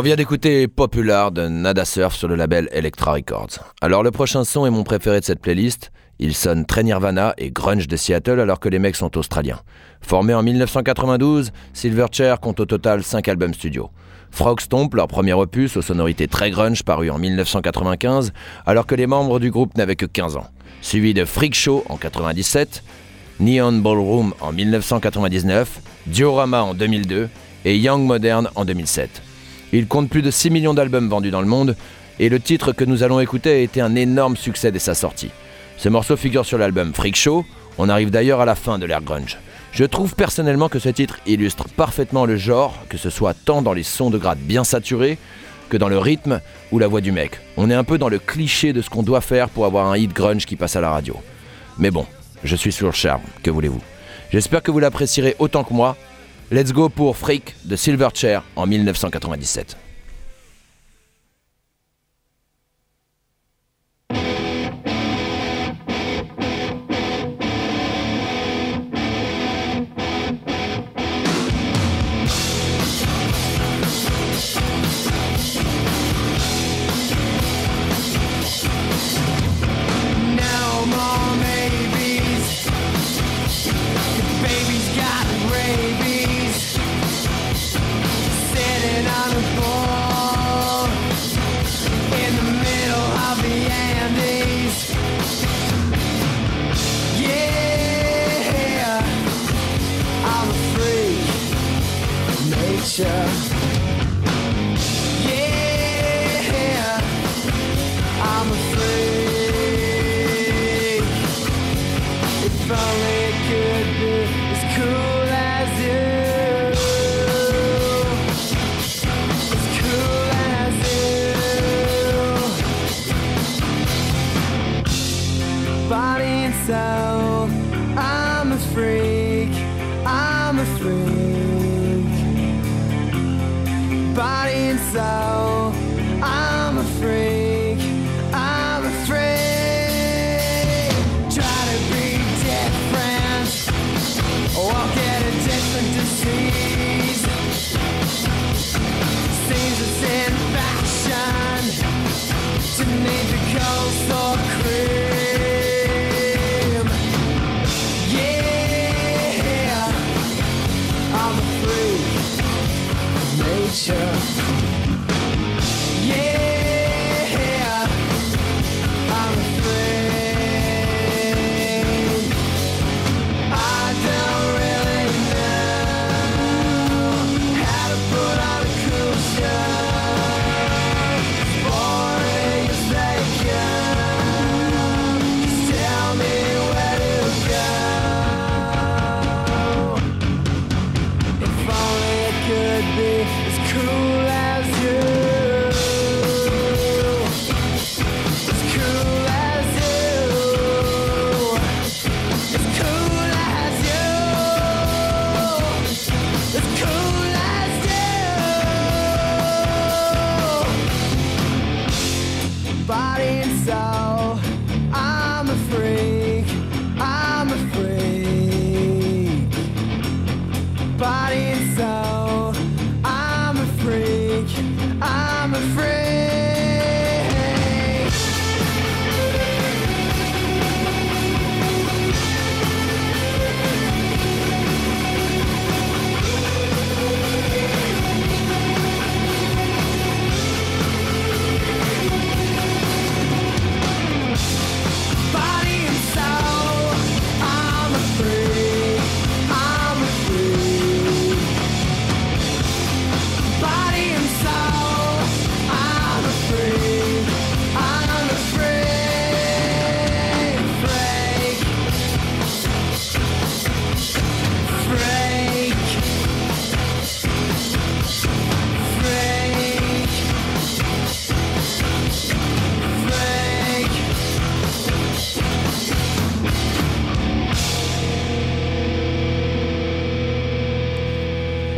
On 0.00 0.02
vient 0.02 0.16
d'écouter 0.16 0.66
Popular 0.66 1.30
de 1.30 1.46
Nada 1.46 1.84
Surf 1.84 2.16
sur 2.16 2.26
le 2.26 2.34
label 2.34 2.70
Electra 2.72 3.12
Records. 3.12 3.58
Alors 3.82 4.02
le 4.02 4.10
prochain 4.10 4.44
son 4.44 4.64
est 4.64 4.70
mon 4.70 4.82
préféré 4.82 5.20
de 5.20 5.24
cette 5.26 5.42
playlist. 5.42 5.92
Il 6.18 6.34
sonne 6.34 6.64
très 6.64 6.82
Nirvana 6.82 7.34
et 7.36 7.50
grunge 7.50 7.86
de 7.86 7.96
Seattle 7.96 8.40
alors 8.40 8.60
que 8.60 8.70
les 8.70 8.78
mecs 8.78 8.96
sont 8.96 9.18
australiens. 9.18 9.60
Formé 10.00 10.32
en 10.32 10.42
1992, 10.42 11.50
Silverchair 11.74 12.40
compte 12.40 12.60
au 12.60 12.64
total 12.64 13.02
5 13.02 13.28
albums 13.28 13.52
studio. 13.52 13.90
Frog 14.30 14.62
Stomp, 14.62 14.94
leur 14.94 15.06
premier 15.06 15.34
opus 15.34 15.76
aux 15.76 15.82
sonorités 15.82 16.28
très 16.28 16.50
grunge 16.50 16.82
paru 16.82 17.10
en 17.10 17.18
1995 17.18 18.32
alors 18.64 18.86
que 18.86 18.94
les 18.94 19.06
membres 19.06 19.38
du 19.38 19.50
groupe 19.50 19.76
n'avaient 19.76 19.96
que 19.96 20.06
15 20.06 20.36
ans. 20.36 20.46
Suivi 20.80 21.12
de 21.12 21.26
Freak 21.26 21.54
Show 21.54 21.84
en 21.90 21.98
97, 21.98 22.82
Neon 23.38 23.72
Ballroom 23.72 24.32
en 24.40 24.50
1999, 24.50 25.82
Diorama 26.06 26.62
en 26.62 26.72
2002 26.72 27.28
et 27.66 27.76
Young 27.76 28.06
Modern 28.06 28.48
en 28.54 28.64
2007. 28.64 29.24
Il 29.72 29.86
compte 29.86 30.08
plus 30.08 30.22
de 30.22 30.30
6 30.30 30.50
millions 30.50 30.74
d'albums 30.74 31.08
vendus 31.08 31.30
dans 31.30 31.40
le 31.40 31.46
monde 31.46 31.76
et 32.18 32.28
le 32.28 32.40
titre 32.40 32.72
que 32.72 32.84
nous 32.84 33.02
allons 33.02 33.20
écouter 33.20 33.50
a 33.50 33.58
été 33.58 33.80
un 33.80 33.94
énorme 33.94 34.36
succès 34.36 34.72
dès 34.72 34.78
sa 34.78 34.94
sortie. 34.94 35.30
Ce 35.76 35.88
morceau 35.88 36.16
figure 36.16 36.44
sur 36.44 36.58
l'album 36.58 36.92
Freak 36.92 37.16
Show, 37.16 37.44
on 37.78 37.88
arrive 37.88 38.10
d'ailleurs 38.10 38.40
à 38.40 38.44
la 38.44 38.54
fin 38.54 38.78
de 38.78 38.86
l'ère 38.86 39.02
grunge. 39.02 39.38
Je 39.72 39.84
trouve 39.84 40.14
personnellement 40.14 40.68
que 40.68 40.80
ce 40.80 40.88
titre 40.88 41.18
illustre 41.26 41.68
parfaitement 41.68 42.26
le 42.26 42.36
genre, 42.36 42.76
que 42.88 42.98
ce 42.98 43.08
soit 43.08 43.34
tant 43.34 43.62
dans 43.62 43.72
les 43.72 43.84
sons 43.84 44.10
de 44.10 44.18
grade 44.18 44.38
bien 44.38 44.64
saturés 44.64 45.18
que 45.68 45.76
dans 45.76 45.88
le 45.88 45.98
rythme 45.98 46.40
ou 46.72 46.78
la 46.78 46.88
voix 46.88 47.00
du 47.00 47.12
mec. 47.12 47.40
On 47.56 47.70
est 47.70 47.74
un 47.74 47.84
peu 47.84 47.96
dans 47.96 48.08
le 48.08 48.18
cliché 48.18 48.72
de 48.72 48.82
ce 48.82 48.90
qu'on 48.90 49.04
doit 49.04 49.20
faire 49.20 49.48
pour 49.48 49.64
avoir 49.64 49.86
un 49.86 49.96
hit 49.96 50.12
grunge 50.12 50.44
qui 50.44 50.56
passe 50.56 50.74
à 50.74 50.80
la 50.80 50.90
radio. 50.90 51.16
Mais 51.78 51.92
bon, 51.92 52.04
je 52.42 52.56
suis 52.56 52.72
sur 52.72 52.88
le 52.88 52.92
charme, 52.92 53.22
que 53.42 53.50
voulez-vous? 53.50 53.80
J'espère 54.32 54.62
que 54.62 54.70
vous 54.70 54.80
l'apprécierez 54.80 55.36
autant 55.38 55.64
que 55.64 55.72
moi. 55.72 55.96
Let's 56.52 56.72
go 56.72 56.88
pour 56.88 57.16
Freak 57.16 57.54
de 57.64 57.76
Silverchair 57.76 58.42
en 58.56 58.66
1997. 58.66 59.89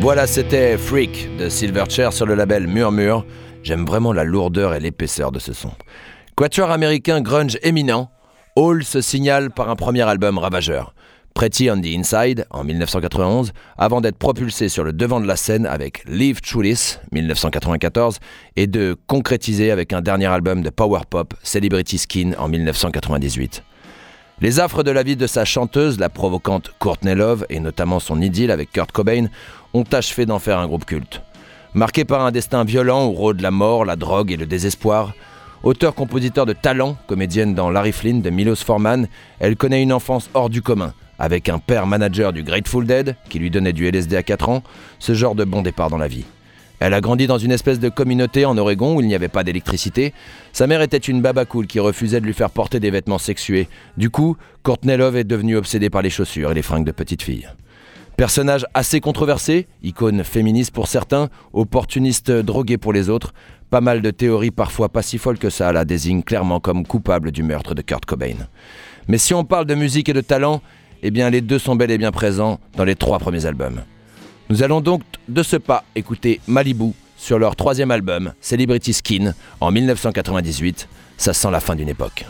Voilà, 0.02 0.26
c'était 0.26 0.76
Freak 0.78 1.36
de 1.36 1.48
Silverchair 1.48 2.12
sur 2.12 2.26
le 2.26 2.34
label 2.34 2.66
Murmure. 2.66 3.24
J'aime 3.62 3.86
vraiment 3.86 4.12
la 4.12 4.24
lourdeur 4.24 4.74
et 4.74 4.80
l'épaisseur 4.80 5.30
de 5.30 5.38
ce 5.38 5.52
son. 5.52 5.70
Quatuor 6.34 6.72
américain 6.72 7.20
grunge 7.20 7.56
éminent, 7.62 8.10
Hall 8.56 8.82
se 8.82 9.00
signale 9.00 9.52
par 9.52 9.70
un 9.70 9.76
premier 9.76 10.02
album 10.02 10.38
ravageur. 10.38 10.92
Pretty 11.34 11.70
on 11.70 11.80
the 11.80 11.86
Inside 11.86 12.46
en 12.50 12.64
1991, 12.64 13.52
avant 13.78 14.00
d'être 14.00 14.18
propulsé 14.18 14.68
sur 14.68 14.82
le 14.82 14.92
devant 14.92 15.20
de 15.20 15.26
la 15.28 15.36
scène 15.36 15.66
avec 15.66 16.02
Live 16.08 16.40
This 16.40 16.98
1994 17.12 18.18
et 18.56 18.66
de 18.66 18.96
concrétiser 19.06 19.70
avec 19.70 19.92
un 19.92 20.00
dernier 20.00 20.26
album 20.26 20.62
de 20.62 20.70
power 20.70 21.02
pop, 21.08 21.32
Celebrity 21.44 21.98
Skin 21.98 22.32
en 22.38 22.48
1998. 22.48 23.62
Les 24.42 24.58
affres 24.58 24.82
de 24.82 24.90
la 24.90 25.04
vie 25.04 25.14
de 25.14 25.28
sa 25.28 25.44
chanteuse, 25.44 26.00
la 26.00 26.08
provocante 26.08 26.72
Courtney 26.80 27.14
Love, 27.14 27.46
et 27.48 27.60
notamment 27.60 28.00
son 28.00 28.20
idylle 28.20 28.50
avec 28.50 28.72
Kurt 28.72 28.90
Cobain, 28.90 29.26
ont 29.74 29.84
achevé 29.92 30.26
d'en 30.26 30.38
faire 30.38 30.58
un 30.58 30.66
groupe 30.66 30.84
culte. 30.84 31.22
Marqué 31.74 32.04
par 32.04 32.24
un 32.24 32.32
destin 32.32 32.64
violent 32.64 33.06
où 33.06 33.12
rôde 33.12 33.40
la 33.40 33.50
mort, 33.50 33.84
la 33.84 33.96
drogue 33.96 34.30
et 34.30 34.36
le 34.36 34.46
désespoir, 34.46 35.14
auteur-compositeur 35.62 36.44
de 36.44 36.52
talent, 36.52 36.96
comédienne 37.06 37.54
dans 37.54 37.70
Larry 37.70 37.92
Flynn 37.92 38.20
de 38.20 38.30
Milos 38.30 38.56
Forman, 38.56 39.08
elle 39.40 39.56
connaît 39.56 39.82
une 39.82 39.92
enfance 39.92 40.28
hors 40.34 40.50
du 40.50 40.60
commun, 40.60 40.92
avec 41.18 41.48
un 41.48 41.58
père 41.58 41.86
manager 41.86 42.32
du 42.32 42.42
Grateful 42.42 42.86
Dead 42.86 43.16
qui 43.28 43.38
lui 43.38 43.50
donnait 43.50 43.72
du 43.72 43.86
LSD 43.86 44.16
à 44.16 44.22
4 44.22 44.48
ans, 44.48 44.62
ce 44.98 45.14
genre 45.14 45.34
de 45.34 45.44
bon 45.44 45.62
départ 45.62 45.88
dans 45.88 45.98
la 45.98 46.08
vie. 46.08 46.24
Elle 46.84 46.94
a 46.94 47.00
grandi 47.00 47.28
dans 47.28 47.38
une 47.38 47.52
espèce 47.52 47.78
de 47.78 47.88
communauté 47.88 48.44
en 48.44 48.58
Oregon 48.58 48.96
où 48.96 49.00
il 49.00 49.06
n'y 49.06 49.14
avait 49.14 49.28
pas 49.28 49.44
d'électricité. 49.44 50.12
Sa 50.52 50.66
mère 50.66 50.82
était 50.82 50.96
une 50.96 51.22
baba 51.22 51.44
cool 51.44 51.68
qui 51.68 51.78
refusait 51.78 52.20
de 52.20 52.26
lui 52.26 52.34
faire 52.34 52.50
porter 52.50 52.80
des 52.80 52.90
vêtements 52.90 53.18
sexués. 53.18 53.68
Du 53.96 54.10
coup, 54.10 54.36
Courtney 54.64 54.96
Love 54.96 55.16
est 55.16 55.22
devenue 55.22 55.54
obsédée 55.54 55.90
par 55.90 56.02
les 56.02 56.10
chaussures 56.10 56.50
et 56.50 56.54
les 56.54 56.62
fringues 56.62 56.84
de 56.84 56.90
petite 56.90 57.22
fille. 57.22 57.48
Personnage 58.16 58.66
assez 58.74 59.00
controversé, 59.00 59.66
icône 59.82 60.22
féministe 60.22 60.70
pour 60.72 60.86
certains, 60.86 61.28
opportuniste 61.52 62.30
drogué 62.30 62.76
pour 62.78 62.92
les 62.92 63.08
autres, 63.08 63.32
pas 63.70 63.80
mal 63.80 64.02
de 64.02 64.10
théories 64.10 64.50
parfois 64.50 64.90
pas 64.90 65.02
si 65.02 65.18
folles 65.18 65.38
que 65.38 65.50
ça 65.50 65.72
la 65.72 65.84
désignent 65.84 66.22
clairement 66.22 66.60
comme 66.60 66.86
coupable 66.86 67.32
du 67.32 67.42
meurtre 67.42 67.74
de 67.74 67.82
Kurt 67.82 68.04
Cobain. 68.04 68.36
Mais 69.08 69.18
si 69.18 69.32
on 69.34 69.44
parle 69.44 69.64
de 69.64 69.74
musique 69.74 70.08
et 70.08 70.12
de 70.12 70.20
talent, 70.20 70.60
eh 71.02 71.10
bien 71.10 71.30
les 71.30 71.40
deux 71.40 71.58
sont 71.58 71.74
bel 71.74 71.90
et 71.90 71.98
bien 71.98 72.12
présents 72.12 72.60
dans 72.76 72.84
les 72.84 72.96
trois 72.96 73.18
premiers 73.18 73.46
albums. 73.46 73.80
Nous 74.50 74.62
allons 74.62 74.82
donc 74.82 75.02
de 75.28 75.42
ce 75.42 75.56
pas 75.56 75.84
écouter 75.94 76.40
Malibu 76.46 76.92
sur 77.16 77.38
leur 77.38 77.56
troisième 77.56 77.90
album, 77.90 78.34
Celebrity 78.40 78.92
Skin, 78.92 79.32
en 79.60 79.70
1998. 79.70 80.88
Ça 81.16 81.32
sent 81.32 81.50
la 81.50 81.60
fin 81.60 81.74
d'une 81.74 81.88
époque. 81.88 82.26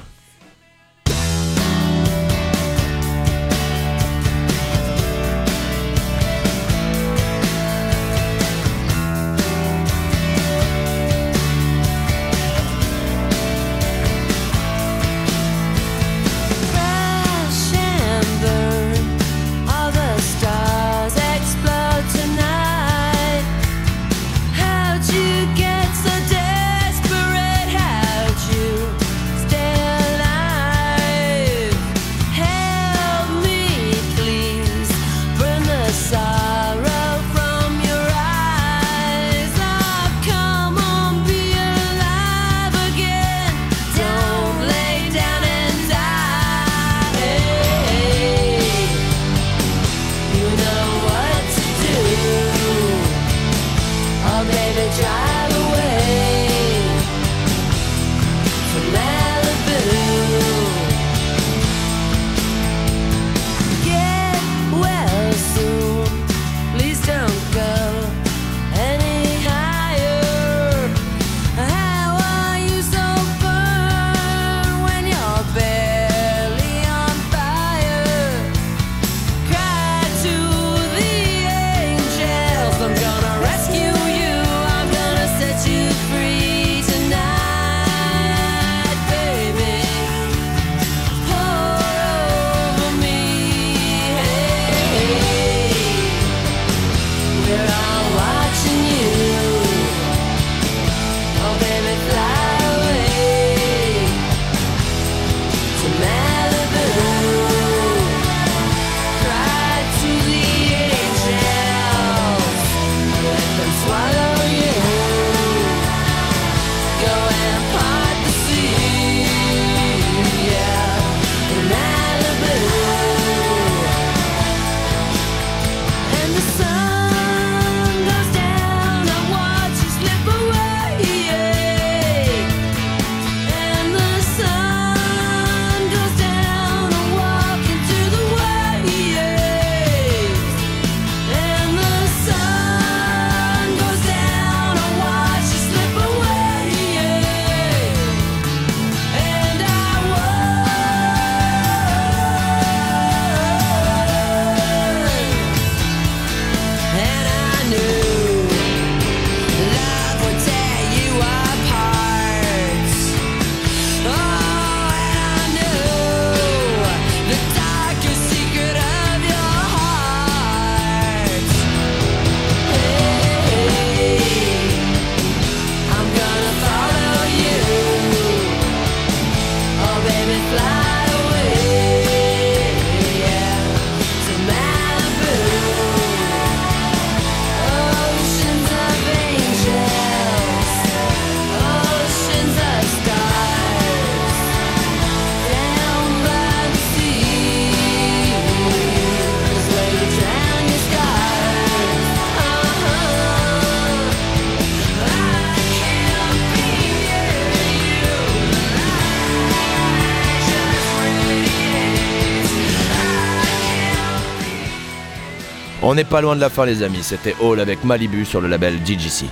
On 215.92 215.94
n'est 215.94 216.04
pas 216.04 216.22
loin 216.22 216.34
de 216.34 216.40
la 216.40 216.48
fin 216.48 216.64
les 216.64 216.82
amis, 216.82 217.02
c'était 217.02 217.34
Hall 217.38 217.60
avec 217.60 217.84
Malibu 217.84 218.24
sur 218.24 218.40
le 218.40 218.48
label 218.48 218.82
DGC. 218.82 219.26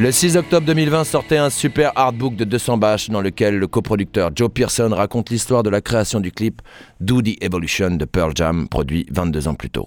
Le 0.00 0.10
6 0.10 0.36
octobre 0.36 0.66
2020 0.66 1.04
sortait 1.04 1.36
un 1.36 1.48
super 1.48 1.92
artbook 1.94 2.34
de 2.34 2.42
200 2.42 2.76
bâches 2.76 3.08
dans 3.08 3.20
lequel 3.20 3.56
le 3.56 3.68
coproducteur 3.68 4.32
Joe 4.34 4.50
Pearson 4.52 4.90
raconte 4.92 5.30
l'histoire 5.30 5.62
de 5.62 5.70
la 5.70 5.80
création 5.80 6.18
du 6.18 6.32
clip 6.32 6.60
Do 6.98 7.22
the 7.22 7.40
Evolution 7.40 7.90
de 7.90 8.04
Pearl 8.04 8.32
Jam, 8.34 8.66
produit 8.66 9.06
22 9.12 9.46
ans 9.46 9.54
plus 9.54 9.70
tôt. 9.70 9.86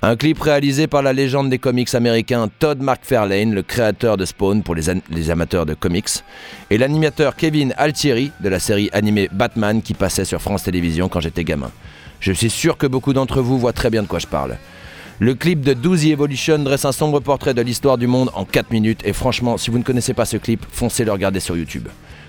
Un 0.00 0.14
clip 0.14 0.38
réalisé 0.38 0.86
par 0.86 1.02
la 1.02 1.12
légende 1.12 1.50
des 1.50 1.58
comics 1.58 1.92
américains 1.92 2.48
Todd 2.60 2.80
McFarlane, 2.80 3.52
le 3.52 3.62
créateur 3.62 4.16
de 4.16 4.24
Spawn 4.24 4.62
pour 4.62 4.76
les, 4.76 5.30
amateurs 5.30 5.66
de 5.66 5.74
comics, 5.74 6.22
et 6.70 6.78
l'animateur 6.78 7.34
Kevin 7.34 7.74
Altieri 7.78 8.30
de 8.38 8.48
la 8.48 8.60
série 8.60 8.90
animée 8.92 9.28
Batman 9.32 9.82
qui 9.82 9.94
passait 9.94 10.24
sur 10.24 10.40
France 10.40 10.62
Télévisions 10.62 11.08
quand 11.08 11.18
j'étais 11.18 11.42
gamin. 11.42 11.72
Je 12.20 12.30
suis 12.30 12.50
sûr 12.50 12.78
que 12.78 12.86
beaucoup 12.86 13.12
d'entre 13.12 13.42
vous 13.42 13.58
voient 13.58 13.72
très 13.72 13.90
bien 13.90 14.04
de 14.04 14.06
quoi 14.06 14.20
je 14.20 14.28
parle. 14.28 14.56
Le 15.18 15.34
clip 15.34 15.60
de 15.60 15.74
12 15.74 16.06
Evolution 16.06 16.58
dresse 16.58 16.84
un 16.84 16.92
sombre 16.92 17.20
portrait 17.20 17.54
de 17.54 17.62
l'histoire 17.62 17.98
du 17.98 18.06
monde 18.06 18.30
en 18.34 18.44
4 18.44 18.70
minutes 18.70 19.02
et 19.04 19.12
franchement, 19.12 19.56
si 19.56 19.70
vous 19.70 19.78
ne 19.78 19.84
connaissez 19.84 20.14
pas 20.14 20.24
ce 20.24 20.36
clip, 20.36 20.64
foncez 20.70 21.04
le 21.04 21.12
regarder 21.12 21.38
sur 21.38 21.56
YouTube. 21.56 21.88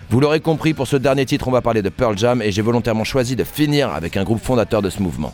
Vous 0.09 0.19
l'aurez 0.19 0.41
compris, 0.41 0.73
pour 0.73 0.85
ce 0.85 0.97
dernier 0.97 1.25
titre, 1.25 1.47
on 1.47 1.51
va 1.51 1.61
parler 1.61 1.81
de 1.81 1.89
Pearl 1.89 2.17
Jam 2.17 2.41
et 2.41 2.51
j'ai 2.51 2.61
volontairement 2.61 3.03
choisi 3.03 3.35
de 3.35 3.43
finir 3.43 3.89
avec 3.89 4.17
un 4.17 4.23
groupe 4.23 4.43
fondateur 4.43 4.81
de 4.81 4.89
ce 4.89 5.01
mouvement. 5.01 5.33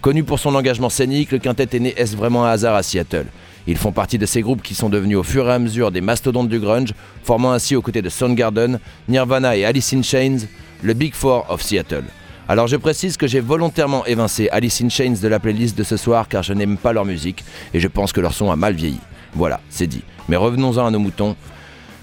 Connu 0.00 0.22
pour 0.22 0.38
son 0.38 0.54
engagement 0.54 0.90
scénique, 0.90 1.32
le 1.32 1.38
quintet 1.38 1.68
est 1.72 1.80
né 1.80 1.94
est-ce 1.96 2.16
vraiment 2.16 2.44
un 2.44 2.50
hasard 2.50 2.74
à 2.74 2.82
Seattle? 2.82 3.26
Ils 3.66 3.78
font 3.78 3.92
partie 3.92 4.18
de 4.18 4.26
ces 4.26 4.42
groupes 4.42 4.62
qui 4.62 4.74
sont 4.74 4.88
devenus 4.88 5.16
au 5.16 5.22
fur 5.22 5.48
et 5.48 5.52
à 5.52 5.58
mesure 5.58 5.92
des 5.92 6.00
mastodontes 6.00 6.48
du 6.48 6.60
grunge, 6.60 6.92
formant 7.24 7.52
ainsi 7.52 7.74
aux 7.74 7.82
côtés 7.82 8.02
de 8.02 8.08
Soundgarden, 8.08 8.78
Nirvana 9.08 9.56
et 9.56 9.64
Alice 9.64 9.92
in 9.92 10.02
Chains, 10.02 10.46
le 10.82 10.94
Big 10.94 11.14
Four 11.14 11.46
of 11.48 11.62
Seattle. 11.62 12.04
Alors 12.48 12.66
je 12.66 12.76
précise 12.76 13.16
que 13.16 13.26
j'ai 13.26 13.40
volontairement 13.40 14.04
évincé 14.04 14.48
Alice 14.50 14.80
in 14.82 14.88
Chains 14.88 15.14
de 15.22 15.28
la 15.28 15.38
playlist 15.38 15.76
de 15.78 15.84
ce 15.84 15.96
soir 15.96 16.28
car 16.28 16.42
je 16.42 16.52
n'aime 16.52 16.76
pas 16.76 16.92
leur 16.92 17.04
musique 17.04 17.44
et 17.72 17.80
je 17.80 17.88
pense 17.88 18.12
que 18.12 18.20
leur 18.20 18.34
son 18.34 18.50
a 18.50 18.56
mal 18.56 18.74
vieilli. 18.74 19.00
Voilà, 19.34 19.60
c'est 19.70 19.86
dit. 19.86 20.02
Mais 20.28 20.36
revenons-en 20.36 20.86
à 20.86 20.90
nos 20.90 20.98
moutons. 20.98 21.36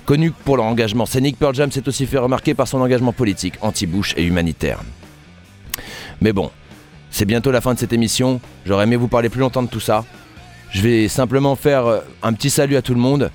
Connu 0.05 0.31
pour 0.31 0.57
leur 0.57 0.65
engagement 0.65 1.05
scénique, 1.05 1.37
Pearl 1.37 1.53
Jam 1.53 1.71
s'est 1.71 1.87
aussi 1.87 2.07
fait 2.07 2.17
remarquer 2.17 2.55
par 2.55 2.67
son 2.67 2.81
engagement 2.81 3.13
politique, 3.13 3.55
anti-Bush 3.61 4.15
et 4.17 4.23
humanitaire. 4.23 4.79
Mais 6.21 6.33
bon, 6.33 6.49
c'est 7.11 7.25
bientôt 7.25 7.51
la 7.51 7.61
fin 7.61 7.73
de 7.73 7.79
cette 7.79 7.93
émission. 7.93 8.41
J'aurais 8.65 8.85
aimé 8.85 8.95
vous 8.95 9.07
parler 9.07 9.29
plus 9.29 9.41
longtemps 9.41 9.61
de 9.61 9.67
tout 9.67 9.79
ça. 9.79 10.05
Je 10.71 10.81
vais 10.81 11.07
simplement 11.07 11.55
faire 11.55 11.85
euh, 11.85 11.99
un 12.23 12.33
petit 12.33 12.49
salut 12.49 12.75
à 12.75 12.81
tout 12.81 12.93
le 12.93 12.99
monde. 12.99 13.31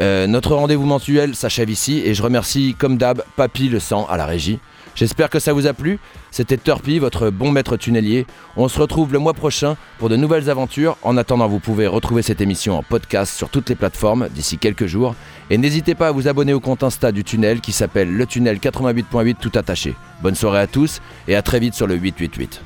Euh, 0.00 0.26
notre 0.26 0.54
rendez-vous 0.54 0.84
mensuel 0.84 1.34
s'achève 1.34 1.70
ici 1.70 2.02
et 2.04 2.14
je 2.14 2.22
remercie 2.22 2.74
comme 2.78 2.98
d'hab 2.98 3.22
Papy 3.36 3.68
le 3.68 3.80
sang 3.80 4.06
à 4.08 4.16
la 4.16 4.26
régie. 4.26 4.58
J'espère 4.96 5.28
que 5.28 5.38
ça 5.38 5.52
vous 5.52 5.66
a 5.66 5.74
plu. 5.74 5.98
C'était 6.30 6.56
Turpy, 6.56 6.98
votre 6.98 7.28
bon 7.28 7.50
maître 7.50 7.76
tunnelier. 7.76 8.26
On 8.56 8.66
se 8.66 8.80
retrouve 8.80 9.12
le 9.12 9.18
mois 9.18 9.34
prochain 9.34 9.76
pour 9.98 10.08
de 10.08 10.16
nouvelles 10.16 10.48
aventures. 10.48 10.96
En 11.02 11.18
attendant, 11.18 11.46
vous 11.48 11.60
pouvez 11.60 11.86
retrouver 11.86 12.22
cette 12.22 12.40
émission 12.40 12.78
en 12.78 12.82
podcast 12.82 13.36
sur 13.36 13.50
toutes 13.50 13.68
les 13.68 13.74
plateformes 13.74 14.28
d'ici 14.30 14.56
quelques 14.56 14.86
jours. 14.86 15.14
Et 15.50 15.58
n'hésitez 15.58 15.94
pas 15.94 16.08
à 16.08 16.12
vous 16.12 16.28
abonner 16.28 16.54
au 16.54 16.60
compte 16.60 16.82
Insta 16.82 17.12
du 17.12 17.24
tunnel 17.24 17.60
qui 17.60 17.72
s'appelle 17.72 18.10
le 18.10 18.26
tunnel 18.26 18.56
88.8 18.56 19.36
tout 19.38 19.52
attaché. 19.54 19.94
Bonne 20.22 20.34
soirée 20.34 20.60
à 20.60 20.66
tous 20.66 21.02
et 21.28 21.36
à 21.36 21.42
très 21.42 21.60
vite 21.60 21.74
sur 21.74 21.86
le 21.86 21.96
888. 21.96 22.62